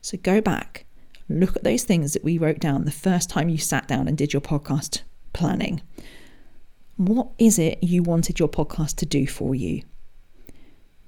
So 0.00 0.16
go 0.16 0.40
back, 0.40 0.86
look 1.28 1.56
at 1.56 1.64
those 1.64 1.84
things 1.84 2.12
that 2.12 2.24
we 2.24 2.38
wrote 2.38 2.60
down 2.60 2.84
the 2.84 2.92
first 2.92 3.28
time 3.28 3.48
you 3.48 3.58
sat 3.58 3.88
down 3.88 4.08
and 4.08 4.16
did 4.16 4.32
your 4.32 4.40
podcast 4.40 5.02
planning. 5.32 5.82
What 6.96 7.28
is 7.38 7.58
it 7.58 7.82
you 7.82 8.02
wanted 8.02 8.38
your 8.38 8.48
podcast 8.48 8.96
to 8.96 9.06
do 9.06 9.26
for 9.26 9.54
you? 9.54 9.82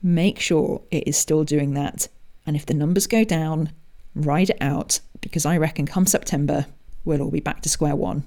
Make 0.03 0.41
sure 0.41 0.83
it 0.91 1.07
is 1.07 1.17
still 1.17 1.45
doing 1.45 1.75
that. 1.75 2.09
And 2.45 2.57
if 2.57 2.67
the 2.67 2.75
numbers 2.75 3.07
go 3.07 3.25
down, 3.25 3.71
ride 4.15 4.51
it 4.51 4.59
out 4.61 5.01
because 5.21 5.47
I 5.47 5.57
reckon 5.57 5.87
come 5.87 6.07
September, 6.07 6.67
we'll 7.05 7.23
all 7.23 7.31
be 7.31 7.41
back 7.41 7.63
to 7.63 7.69
square 7.69 7.97
one 7.97 8.25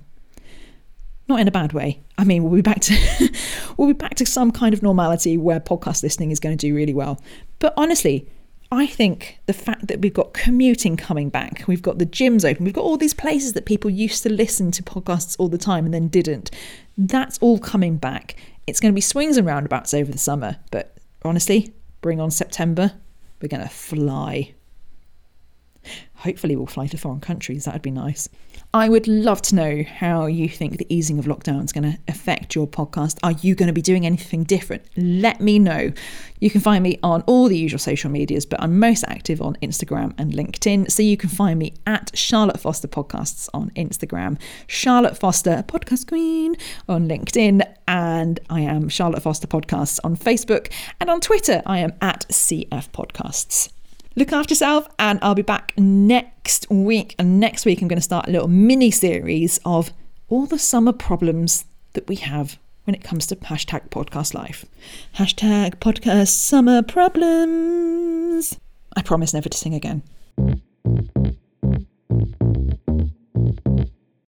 not 1.27 1.39
in 1.39 1.47
a 1.47 1.51
bad 1.51 1.73
way. 1.73 2.01
I 2.17 2.23
mean, 2.23 2.43
we'll 2.43 2.55
be 2.55 2.61
back 2.61 2.81
to 2.81 3.29
we'll 3.77 3.87
be 3.87 3.93
back 3.93 4.15
to 4.15 4.25
some 4.25 4.51
kind 4.51 4.73
of 4.73 4.83
normality 4.83 5.37
where 5.37 5.59
podcast 5.59 6.03
listening 6.03 6.31
is 6.31 6.39
going 6.39 6.57
to 6.57 6.67
do 6.67 6.75
really 6.75 6.93
well. 6.93 7.21
But 7.59 7.73
honestly, 7.77 8.27
I 8.71 8.87
think 8.87 9.39
the 9.47 9.53
fact 9.53 9.87
that 9.87 9.99
we've 9.99 10.13
got 10.13 10.33
commuting 10.33 10.95
coming 10.95 11.29
back, 11.29 11.65
we've 11.67 11.81
got 11.81 11.99
the 11.99 12.05
gyms 12.05 12.49
open, 12.49 12.63
we've 12.63 12.73
got 12.73 12.85
all 12.85 12.97
these 12.97 13.13
places 13.13 13.51
that 13.53 13.65
people 13.65 13.89
used 13.89 14.23
to 14.23 14.31
listen 14.31 14.71
to 14.71 14.83
podcasts 14.83 15.35
all 15.39 15.49
the 15.49 15.57
time 15.57 15.83
and 15.83 15.93
then 15.93 16.07
didn't. 16.07 16.51
That's 16.97 17.37
all 17.39 17.59
coming 17.59 17.97
back. 17.97 18.37
It's 18.67 18.79
going 18.79 18.93
to 18.93 18.95
be 18.95 19.01
swings 19.01 19.35
and 19.35 19.45
roundabouts 19.45 19.93
over 19.93 20.09
the 20.09 20.17
summer, 20.17 20.57
but 20.71 20.95
honestly, 21.23 21.73
bring 21.99 22.21
on 22.21 22.31
September, 22.31 22.93
we're 23.41 23.49
going 23.49 23.63
to 23.63 23.69
fly. 23.69 24.53
Hopefully, 26.15 26.55
we'll 26.55 26.67
fly 26.67 26.87
to 26.87 26.97
foreign 26.97 27.19
countries. 27.19 27.65
That 27.65 27.73
would 27.73 27.81
be 27.81 27.91
nice. 27.91 28.29
I 28.73 28.87
would 28.87 29.05
love 29.07 29.41
to 29.43 29.55
know 29.55 29.83
how 29.83 30.27
you 30.27 30.47
think 30.47 30.77
the 30.77 30.85
easing 30.87 31.19
of 31.19 31.25
lockdown 31.25 31.65
is 31.65 31.73
going 31.73 31.91
to 31.91 31.97
affect 32.07 32.55
your 32.55 32.67
podcast. 32.67 33.17
Are 33.21 33.33
you 33.33 33.53
going 33.53 33.67
to 33.67 33.73
be 33.73 33.81
doing 33.81 34.05
anything 34.05 34.43
different? 34.43 34.83
Let 34.95 35.41
me 35.41 35.59
know. 35.59 35.91
You 36.39 36.49
can 36.49 36.61
find 36.61 36.81
me 36.81 36.97
on 37.03 37.21
all 37.23 37.49
the 37.49 37.57
usual 37.57 37.79
social 37.79 38.09
medias, 38.09 38.45
but 38.45 38.61
I'm 38.61 38.79
most 38.79 39.03
active 39.09 39.41
on 39.41 39.57
Instagram 39.61 40.13
and 40.17 40.31
LinkedIn. 40.31 40.89
So 40.89 41.03
you 41.03 41.17
can 41.17 41.29
find 41.29 41.59
me 41.59 41.73
at 41.85 42.11
Charlotte 42.13 42.61
Foster 42.61 42.87
Podcasts 42.87 43.49
on 43.53 43.71
Instagram, 43.71 44.39
Charlotte 44.67 45.17
Foster 45.17 45.65
Podcast 45.67 46.07
Queen 46.07 46.55
on 46.87 47.09
LinkedIn, 47.09 47.61
and 47.89 48.39
I 48.49 48.61
am 48.61 48.87
Charlotte 48.87 49.23
Foster 49.23 49.47
Podcasts 49.47 49.99
on 50.03 50.15
Facebook. 50.15 50.71
And 51.01 51.09
on 51.09 51.19
Twitter, 51.19 51.61
I 51.65 51.79
am 51.79 51.91
at 52.01 52.25
CF 52.29 52.89
Podcasts. 52.91 53.69
Look 54.15 54.33
after 54.33 54.51
yourself, 54.51 54.89
and 54.99 55.19
I'll 55.21 55.35
be 55.35 55.41
back 55.41 55.73
next 55.77 56.69
week. 56.69 57.15
And 57.17 57.39
next 57.39 57.65
week, 57.65 57.81
I'm 57.81 57.87
going 57.87 57.97
to 57.97 58.03
start 58.03 58.27
a 58.27 58.31
little 58.31 58.49
mini 58.49 58.91
series 58.91 59.59
of 59.63 59.93
all 60.27 60.45
the 60.45 60.59
summer 60.59 60.91
problems 60.91 61.63
that 61.93 62.07
we 62.09 62.15
have 62.17 62.59
when 62.83 62.93
it 62.93 63.03
comes 63.03 63.25
to 63.27 63.37
hashtag 63.37 63.89
podcast 63.89 64.33
life. 64.33 64.65
Hashtag 65.15 65.75
podcast 65.75 66.29
summer 66.29 66.81
problems. 66.81 68.59
I 68.97 69.01
promise 69.01 69.33
never 69.33 69.47
to 69.47 69.57
sing 69.57 69.73
again. 69.73 70.03